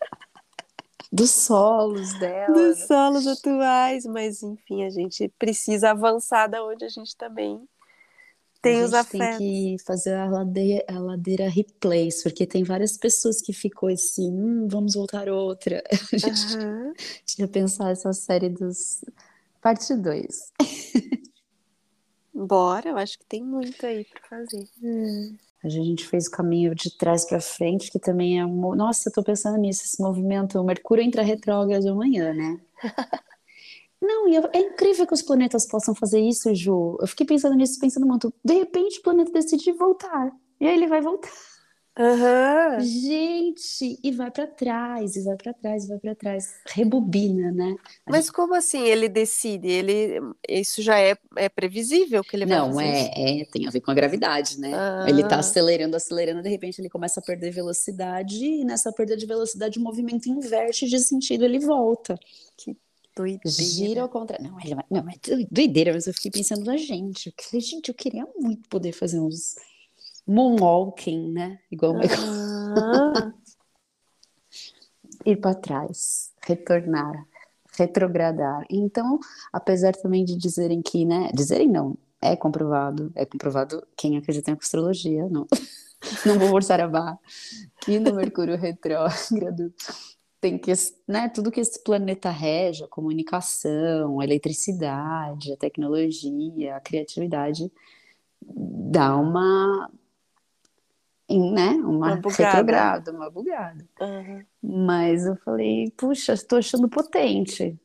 Dos 1.11 1.32
solos 1.32 2.13
dela. 2.19 2.53
dos 2.53 2.86
solos 2.86 3.27
atuais, 3.27 4.05
mas 4.05 4.41
enfim, 4.43 4.86
a 4.86 4.89
gente 4.89 5.27
precisa 5.39 5.89
avançar 5.89 6.47
da 6.47 6.63
onde 6.63 6.86
a 6.86 6.89
gente 6.89 7.17
também 7.17 7.67
tem 8.62 8.82
a 8.82 8.86
os 8.86 8.91
gente 8.91 9.10
tem 9.10 9.22
afetos. 9.22 9.38
que 9.38 9.76
fazer 9.86 10.16
a 10.16 10.30
ladeira, 10.30 10.86
a 10.88 10.99
ladeira 10.99 11.49
replays, 11.49 12.22
porque 12.24 12.45
tem 12.45 12.64
várias 12.64 12.97
pessoas 12.97 13.41
que 13.41 13.53
ficou 13.53 13.89
assim, 13.89 14.32
hum, 14.32 14.68
vamos 14.70 14.95
voltar 14.95 15.30
outra. 15.30 15.84
A 16.14 16.18
gente 16.18 16.57
Aham. 16.57 16.93
tinha 17.26 17.47
pensar 17.47 17.91
essa 17.91 18.12
série 18.14 18.49
dos 18.49 19.03
parte 19.62 19.95
2. 19.95 20.51
Bora, 22.34 22.89
eu 22.89 22.97
acho 22.97 23.20
que 23.20 23.26
tem 23.26 23.43
muito 23.43 23.86
aí 23.86 24.05
para 24.05 24.22
fazer. 24.30 24.66
A 25.64 25.68
gente 25.68 26.07
fez 26.07 26.28
o 26.28 26.32
caminho 26.32 26.74
de 26.74 26.95
trás 26.97 27.26
para 27.26 27.41
frente, 27.41 27.91
que 27.91 27.99
também 27.99 28.39
é 28.39 28.45
um. 28.45 28.76
Nossa, 28.76 29.10
eu 29.10 29.14
tô 29.14 29.24
pensando 29.24 29.57
nisso, 29.57 29.84
esse 29.84 30.01
movimento. 30.01 30.57
O 30.57 30.64
Mercúrio 30.64 31.03
entra 31.03 31.22
retrógrado 31.22 31.88
amanhã, 31.89 32.34
né? 32.34 32.60
Não, 34.02 34.28
e 34.30 34.36
é 34.38 34.41
é 34.54 34.60
incrível 34.60 35.06
que 35.06 35.14
os 35.14 35.22
planetas 35.22 35.68
possam 35.68 35.93
fazer 35.93 36.20
isso, 36.22 36.54
Ju. 36.56 36.97
Eu 37.02 37.08
fiquei 37.08 37.26
pensando 37.26 37.56
nisso, 37.56 37.80
pensando 37.80 38.06
muito. 38.08 38.34
De 38.43 38.54
repente 38.54 39.00
o 39.00 39.04
planeta 39.04 39.32
decide 39.32 39.72
voltar. 39.74 40.32
E 40.60 40.68
aí 40.68 40.74
ele 40.76 40.88
vai 40.88 41.02
voltar. 41.02 41.30
Aham. 41.97 42.80
Gente, 42.82 44.00
e 44.02 44.12
vai 44.12 44.32
para 44.32 44.47
trás, 44.47 45.16
e 45.18 45.24
vai 45.24 45.36
para 45.36 45.54
trás, 45.54 45.84
e 45.84 45.88
vai 45.89 46.00
para 46.00 46.16
trás. 46.16 46.56
Rebobina, 46.68 47.52
né? 47.52 47.76
A 48.06 48.12
Mas 48.12 48.30
como 48.30 48.54
assim 48.56 48.84
ele 48.84 49.10
decide? 49.10 49.68
Ele, 49.68 50.22
isso 50.47 50.82
já 50.82 50.97
é, 51.00 51.18
é 51.36 51.50
previsível 51.50 52.24
que 52.24 52.36
ele 52.38 52.45
vai 52.45 52.58
Não, 52.58 52.68
fazer 52.68 52.86
isso? 52.93 53.12
é, 53.16 53.41
é, 53.41 53.45
tem 53.45 53.68
a 53.68 53.70
ver 53.72 53.82
com 53.82 53.91
a 53.91 53.93
gravidade, 53.93 54.60
né? 54.60 54.72
Ele 55.04 55.24
tá 55.24 55.36
Ah. 55.36 55.39
acelerando, 55.39 55.95
acelerando, 55.97 56.41
de 56.41 56.50
repente 56.50 56.80
ele 56.80 56.89
começa 56.89 57.20
a 57.20 57.24
perder 57.24 57.52
velocidade, 57.52 58.45
e 58.45 58.64
nessa 58.64 58.93
perda 58.93 59.18
de 59.18 59.26
velocidade 59.26 59.78
o 59.78 59.82
movimento 59.82 60.28
inverte 60.30 60.88
de 60.88 61.00
sentido, 61.00 61.43
ele 61.43 61.60
volta. 61.60 62.18
Doideira. 63.20 63.49
Gira 63.49 64.01
ao 64.01 64.09
contrário. 64.09 64.49
Não, 64.49 64.59
ele 64.59 64.76
vai, 64.76 64.86
não, 64.89 65.01
é 65.09 65.45
doideira, 65.51 65.93
mas 65.93 66.07
eu 66.07 66.13
fiquei 66.13 66.32
pensando 66.32 66.63
na 66.63 66.78
gente. 66.78 67.28
Eu 67.28 67.34
falei, 67.43 67.61
gente, 67.61 67.89
eu 67.89 67.95
queria 67.95 68.26
muito 68.38 68.67
poder 68.70 68.93
fazer 68.93 69.20
uns 69.20 69.55
moonwalking, 70.26 71.32
né? 71.34 71.59
Igual 71.70 71.93
o 71.93 71.99
Michael. 71.99 72.22
Ah, 72.22 73.34
ir 75.26 75.36
para 75.38 75.53
trás, 75.55 76.32
retornar, 76.45 77.28
retrogradar. 77.78 78.65
Então, 78.70 79.20
apesar 79.51 79.93
também 79.95 80.24
de 80.24 80.38
dizerem 80.38 80.82
que, 80.82 81.03
né, 81.05 81.30
dizerem 81.34 81.67
não, 81.67 81.97
é 82.22 82.36
comprovado, 82.36 83.11
é 83.15 83.26
comprovado 83.26 83.86
quem 83.97 84.17
acredita 84.17 84.51
em 84.51 84.53
astrologia, 84.53 85.28
não, 85.30 85.45
não 86.26 86.39
vou 86.39 86.49
forçar 86.49 86.80
a 86.80 86.88
barra, 86.88 87.20
que 87.82 87.99
no 87.99 88.13
Mercúrio 88.13 88.57
retrógrado 88.57 89.74
tem 90.42 90.58
que, 90.58 90.72
né, 91.08 91.30
tudo 91.30 91.52
que 91.52 91.60
esse 91.60 91.84
planeta 91.84 92.30
rege, 92.30 92.84
a 92.84 92.88
comunicação, 92.88 94.20
a 94.20 94.24
eletricidade, 94.24 95.52
a 95.54 95.58
tecnologia, 95.58 96.76
a 96.76 96.80
criatividade, 96.80 97.72
dá 98.42 99.16
uma, 99.18 99.92
né, 101.30 101.72
uma, 101.84 102.14
Uma 102.14 102.16
bugada. 102.16 102.44
retrograda, 102.44 103.12
uma 103.12 103.30
bugada. 103.30 103.88
aham. 104.00 104.46
Mas 104.62 105.26
eu 105.26 105.36
falei, 105.38 105.92
puxa, 105.98 106.34
estou 106.34 106.60
achando 106.60 106.90
potente. 106.90 107.80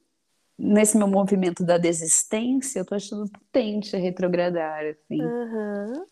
Nesse 0.56 0.96
meu 0.96 1.08
movimento 1.08 1.64
da 1.64 1.78
desistência, 1.78 2.78
eu 2.78 2.82
estou 2.82 2.96
achando 2.96 3.28
potente 3.30 3.96
retrogradar, 3.96 4.84
assim. 4.84 5.20
Aham. 5.20 6.06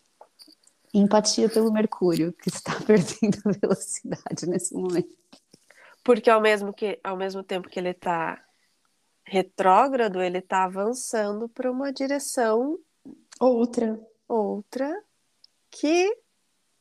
Empatia 0.95 1.49
pelo 1.49 1.72
Mercúrio, 1.72 2.32
que 2.32 2.49
está 2.49 2.72
perdendo 2.86 3.38
velocidade 3.61 4.47
nesse 4.47 4.74
momento. 4.74 5.09
Porque 6.05 6.28
ao 6.28 6.40
mesmo, 6.40 6.72
que, 6.72 6.98
ao 7.03 7.16
mesmo 7.16 7.42
tempo 7.42 7.68
que 7.68 7.78
ele 7.78 7.90
está 7.90 8.42
retrógrado, 9.24 10.20
ele 10.20 10.38
está 10.38 10.64
avançando 10.64 11.48
para 11.48 11.70
uma 11.70 11.92
direção 11.92 12.78
Outra. 13.40 13.98
outra 14.28 15.03
que 15.70 16.16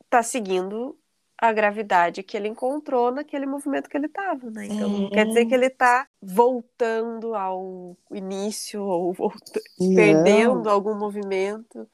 está 0.03 0.21
seguindo 0.21 0.97
a 1.37 1.51
gravidade 1.51 2.21
que 2.21 2.37
ele 2.37 2.47
encontrou 2.47 3.11
naquele 3.11 3.47
movimento 3.47 3.89
que 3.89 3.97
ele 3.97 4.05
estava, 4.05 4.51
né? 4.51 4.67
Então 4.67 4.89
não 4.89 5.09
quer 5.09 5.25
dizer 5.25 5.45
que 5.45 5.55
ele 5.55 5.65
está 5.67 6.07
voltando 6.21 7.33
ao 7.33 7.97
início 8.11 8.83
ou 8.83 9.11
volta- 9.13 9.59
perdendo 9.95 10.69
algum 10.69 10.93
movimento, 10.93 11.89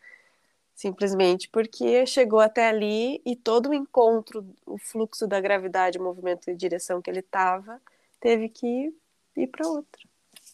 simplesmente 0.78 1.50
porque 1.50 2.06
chegou 2.06 2.40
até 2.40 2.70
ali 2.70 3.22
e 3.26 3.36
todo 3.36 3.70
o 3.70 3.74
encontro, 3.74 4.48
o 4.66 4.78
fluxo 4.78 5.28
da 5.28 5.42
gravidade, 5.42 6.00
o 6.00 6.04
movimento 6.04 6.50
e 6.50 6.56
direção 6.56 7.02
que 7.02 7.10
ele 7.10 7.20
estava, 7.20 7.82
teve 8.22 8.48
que 8.48 8.94
ir 9.36 9.48
para 9.48 9.68
outra. 9.68 10.02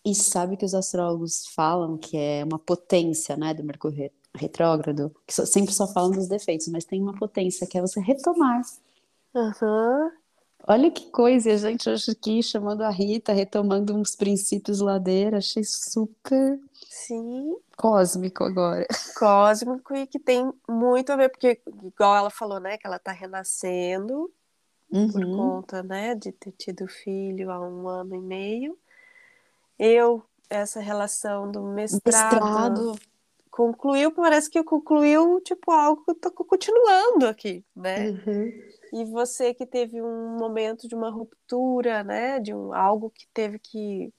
E 0.06 0.16
sabe 0.16 0.58
que 0.58 0.66
os 0.66 0.74
astrólogos 0.74 1.46
falam 1.48 1.98
que 1.98 2.18
é 2.18 2.44
uma 2.44 2.60
potência, 2.60 3.38
né, 3.38 3.54
do 3.54 3.64
Mercúrio 3.64 3.98
re- 3.98 4.12
retrógrado, 4.36 5.14
que 5.28 5.34
sempre 5.46 5.74
só 5.74 5.88
falam 5.88 6.12
dos 6.12 6.28
defeitos, 6.28 6.68
mas 6.70 6.86
tem 6.86 7.02
uma 7.02 7.14
potência 7.14 7.68
que 7.68 7.78
é 7.78 7.82
você 7.82 8.00
retomar. 8.02 8.62
Aham. 9.36 10.12
Olha 10.66 10.90
que 10.90 11.10
coisa, 11.12 11.50
e 11.50 11.54
a 11.54 11.58
gente 11.58 11.90
hoje 11.90 12.12
aqui 12.12 12.42
chamando 12.42 12.84
a 12.84 12.90
Rita, 12.90 13.34
retomando 13.34 13.94
uns 13.96 14.16
princípios 14.16 14.80
ladeira, 14.80 15.38
achei 15.40 15.64
super 15.64 16.58
Sim, 16.90 17.58
cósmico 17.78 18.44
agora. 18.44 18.86
cósmico 19.14 19.96
e 19.96 20.08
que 20.08 20.20
tem 20.20 20.52
muito 20.68 21.12
a 21.12 21.16
ver, 21.16 21.30
porque, 21.30 21.62
igual 21.84 22.16
ela 22.16 22.30
falou, 22.30 22.60
né, 22.60 22.78
que 22.78 22.88
ela 22.88 22.98
está 22.98 23.12
renascendo 23.12 24.32
por 25.08 25.28
Uhum. 25.28 25.30
conta, 25.30 25.84
né, 25.84 26.16
de 26.16 26.32
ter 26.34 26.52
tido 26.54 26.88
filho 26.88 27.52
há 27.52 27.60
um 27.60 27.88
ano 27.88 28.16
e 28.16 28.20
meio. 28.22 28.78
Eu, 29.80 30.24
essa 30.50 30.80
relação 30.80 31.52
do 31.52 31.64
mestrado, 31.64 32.00
Mestrado. 32.06 32.96
Concluiu, 33.54 34.12
parece 34.12 34.50
que 34.50 34.64
concluiu, 34.64 35.40
tipo, 35.42 35.72
algo 35.72 36.04
que 36.04 36.10
eu 36.10 36.16
tô 36.16 36.32
continuando 36.32 37.28
aqui, 37.28 37.64
né? 37.76 38.10
Uhum. 38.10 38.52
E 38.92 39.06
você 39.06 39.54
que 39.54 39.64
teve 39.64 40.02
um 40.02 40.36
momento 40.40 40.88
de 40.88 40.96
uma 40.96 41.12
ruptura, 41.12 42.04
né, 42.04 42.40
de 42.40 42.52
um, 42.52 42.74
algo 42.74 43.12
que 43.12 43.28
teve 43.28 43.60
que 43.60 44.12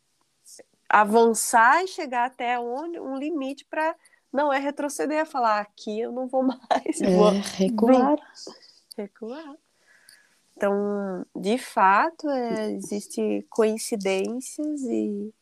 avançar 0.89 1.83
e 1.83 1.89
chegar 1.89 2.27
até 2.27 2.61
onde, 2.61 3.01
um 3.01 3.17
limite 3.17 3.67
para 3.69 3.97
não 4.33 4.53
é 4.53 4.61
retroceder, 4.61 5.19
é 5.19 5.25
falar 5.25 5.59
aqui 5.59 5.99
eu 5.99 6.13
não 6.13 6.29
vou 6.29 6.43
mais, 6.47 7.01
vou 7.01 7.31
É, 7.31 7.41
recuar. 7.57 8.17
recuar. 8.97 9.57
Então, 10.57 11.27
de 11.35 11.59
fato, 11.59 12.31
é, 12.31 12.71
existe 12.71 13.45
coincidências 13.51 14.83
e 14.83 15.35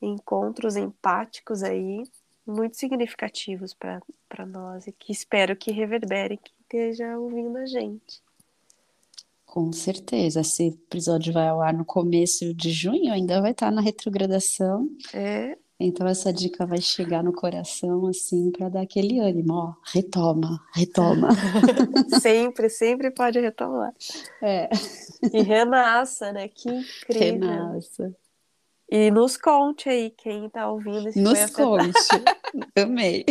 encontros 0.00 0.74
empáticos 0.74 1.62
aí 1.62 2.02
muito 2.46 2.76
significativos 2.76 3.74
para 3.74 4.46
nós 4.46 4.86
e 4.86 4.92
que 4.92 5.12
espero 5.12 5.56
que 5.56 5.70
reverberem 5.70 6.38
quem 6.42 6.54
esteja 6.60 7.18
ouvindo 7.18 7.56
a 7.58 7.66
gente. 7.66 8.22
Com 9.44 9.70
certeza. 9.72 10.40
Esse 10.40 10.68
episódio 10.68 11.32
vai 11.32 11.48
ao 11.48 11.60
ar 11.60 11.74
no 11.74 11.84
começo 11.84 12.54
de 12.54 12.70
junho, 12.70 13.12
ainda 13.12 13.40
vai 13.40 13.50
estar 13.50 13.70
na 13.70 13.82
retrogradação. 13.82 14.88
É, 15.12 15.58
Então 15.78 16.06
essa 16.06 16.32
dica 16.32 16.64
vai 16.64 16.80
chegar 16.80 17.22
no 17.22 17.32
coração 17.32 18.06
assim 18.06 18.50
para 18.50 18.70
dar 18.70 18.80
aquele 18.80 19.18
ânimo, 19.18 19.52
ó, 19.52 19.74
retoma, 19.92 20.58
retoma. 20.72 21.28
sempre, 22.22 22.70
sempre 22.70 23.10
pode 23.10 23.38
retomar. 23.40 23.92
É, 24.40 24.70
E 25.32 25.42
renasça, 25.42 26.32
né? 26.32 26.48
Que 26.48 26.70
incrível. 26.70 27.20
renasça. 27.50 28.16
E 28.94 29.10
nos 29.10 29.38
conte 29.38 29.88
aí 29.88 30.10
quem 30.10 30.50
tá 30.50 30.70
ouvindo 30.70 31.10
se 31.10 31.14
foi 31.14 31.22
Nos 31.22 31.50
conte. 31.50 32.10
Amei. 32.76 33.24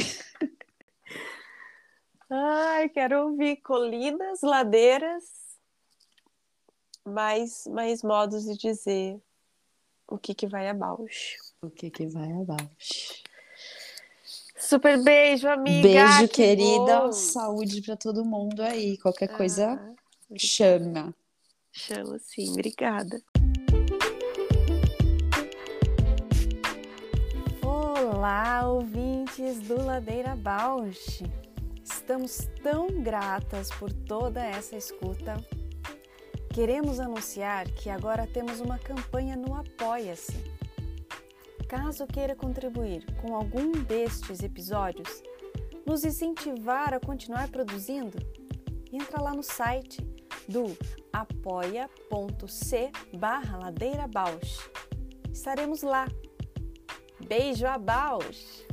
Ai, 2.28 2.89
quero 2.89 3.28
ouvir 3.28 3.57
colinas, 3.57 4.41
ladeiras, 4.41 5.24
mais, 7.05 7.68
mais 7.68 8.01
modos 8.01 8.45
de 8.45 8.57
dizer 8.57 9.22
o 10.07 10.18
que 10.18 10.34
que 10.34 10.47
vai 10.47 10.68
abaixo. 10.68 11.38
O 11.62 11.70
que 11.70 11.91
que 11.91 12.07
vai 12.07 12.32
abaixo? 12.32 13.22
Super 14.57 15.03
beijo, 15.03 15.47
amiga. 15.47 15.88
Beijo, 15.88 16.28
que 16.28 16.34
querida. 16.34 17.01
bom. 17.01 17.12
Saúde 17.12 17.84
para 17.84 17.95
todo 17.95 18.26
mundo 18.26 18.64
aí. 18.64 18.97
Qualquer 18.97 19.28
coisa, 19.38 19.74
Ah, 19.74 19.93
chama. 20.36 21.14
chama 21.72 22.18
sim, 22.18 22.49
obrigada. 22.49 23.22
Olá, 28.22 28.68
ouvintes 28.68 29.62
do 29.62 29.84
Ladeira 29.84 30.36
Bausch! 30.36 31.24
Estamos 31.84 32.48
tão 32.62 33.02
gratas 33.02 33.72
por 33.72 33.92
toda 33.92 34.46
essa 34.46 34.76
escuta. 34.76 35.44
Queremos 36.54 37.00
anunciar 37.00 37.68
que 37.72 37.90
agora 37.90 38.28
temos 38.28 38.60
uma 38.60 38.78
campanha 38.78 39.36
no 39.36 39.56
Apoia-se. 39.56 40.38
Caso 41.68 42.06
queira 42.06 42.36
contribuir 42.36 43.12
com 43.16 43.36
algum 43.36 43.72
destes 43.72 44.44
episódios, 44.44 45.24
nos 45.84 46.04
incentivar 46.04 46.94
a 46.94 47.00
continuar 47.00 47.50
produzindo, 47.50 48.20
entra 48.94 49.20
lá 49.20 49.34
no 49.34 49.42
site 49.42 50.00
do 50.48 50.78
apoia.c 51.12 52.92
barra. 53.18 53.74
Estaremos 55.34 55.82
lá. 55.82 56.06
Beijo 57.28 57.66
a 57.66 57.78
Bausch! 57.78 58.66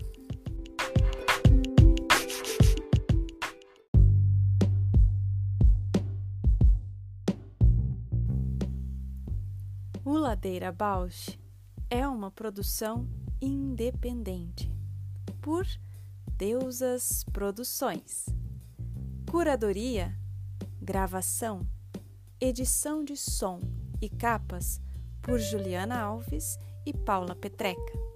O 10.04 10.12
Ladeira 10.16 10.72
Bausch 10.72 11.38
é 11.90 12.06
uma 12.08 12.30
produção 12.30 13.08
independente 13.40 14.72
por 15.40 15.66
Deusas 16.26 17.24
Produções. 17.32 18.26
Curadoria, 19.30 20.18
gravação, 20.80 21.68
edição 22.40 23.04
de 23.04 23.16
som 23.16 23.60
e 24.00 24.08
capas 24.08 24.80
por 25.20 25.38
Juliana 25.38 26.00
Alves 26.00 26.58
e 26.86 26.92
Paula 26.92 27.34
Petreca. 27.34 28.07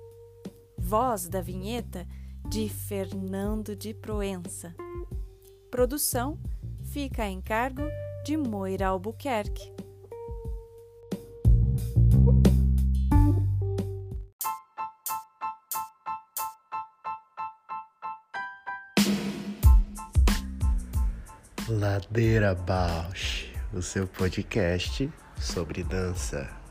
Voz 0.82 1.28
da 1.28 1.40
vinheta 1.40 2.06
de 2.50 2.68
Fernando 2.68 3.74
de 3.74 3.94
Proença. 3.94 4.74
Produção 5.70 6.38
fica 6.82 7.24
em 7.24 7.40
cargo 7.40 7.82
de 8.24 8.36
Moira 8.36 8.88
Albuquerque. 8.88 9.72
Ladeira 21.68 22.54
Bausch, 22.54 23.54
o 23.72 23.80
seu 23.80 24.06
podcast 24.06 25.10
sobre 25.38 25.84
dança. 25.84 26.61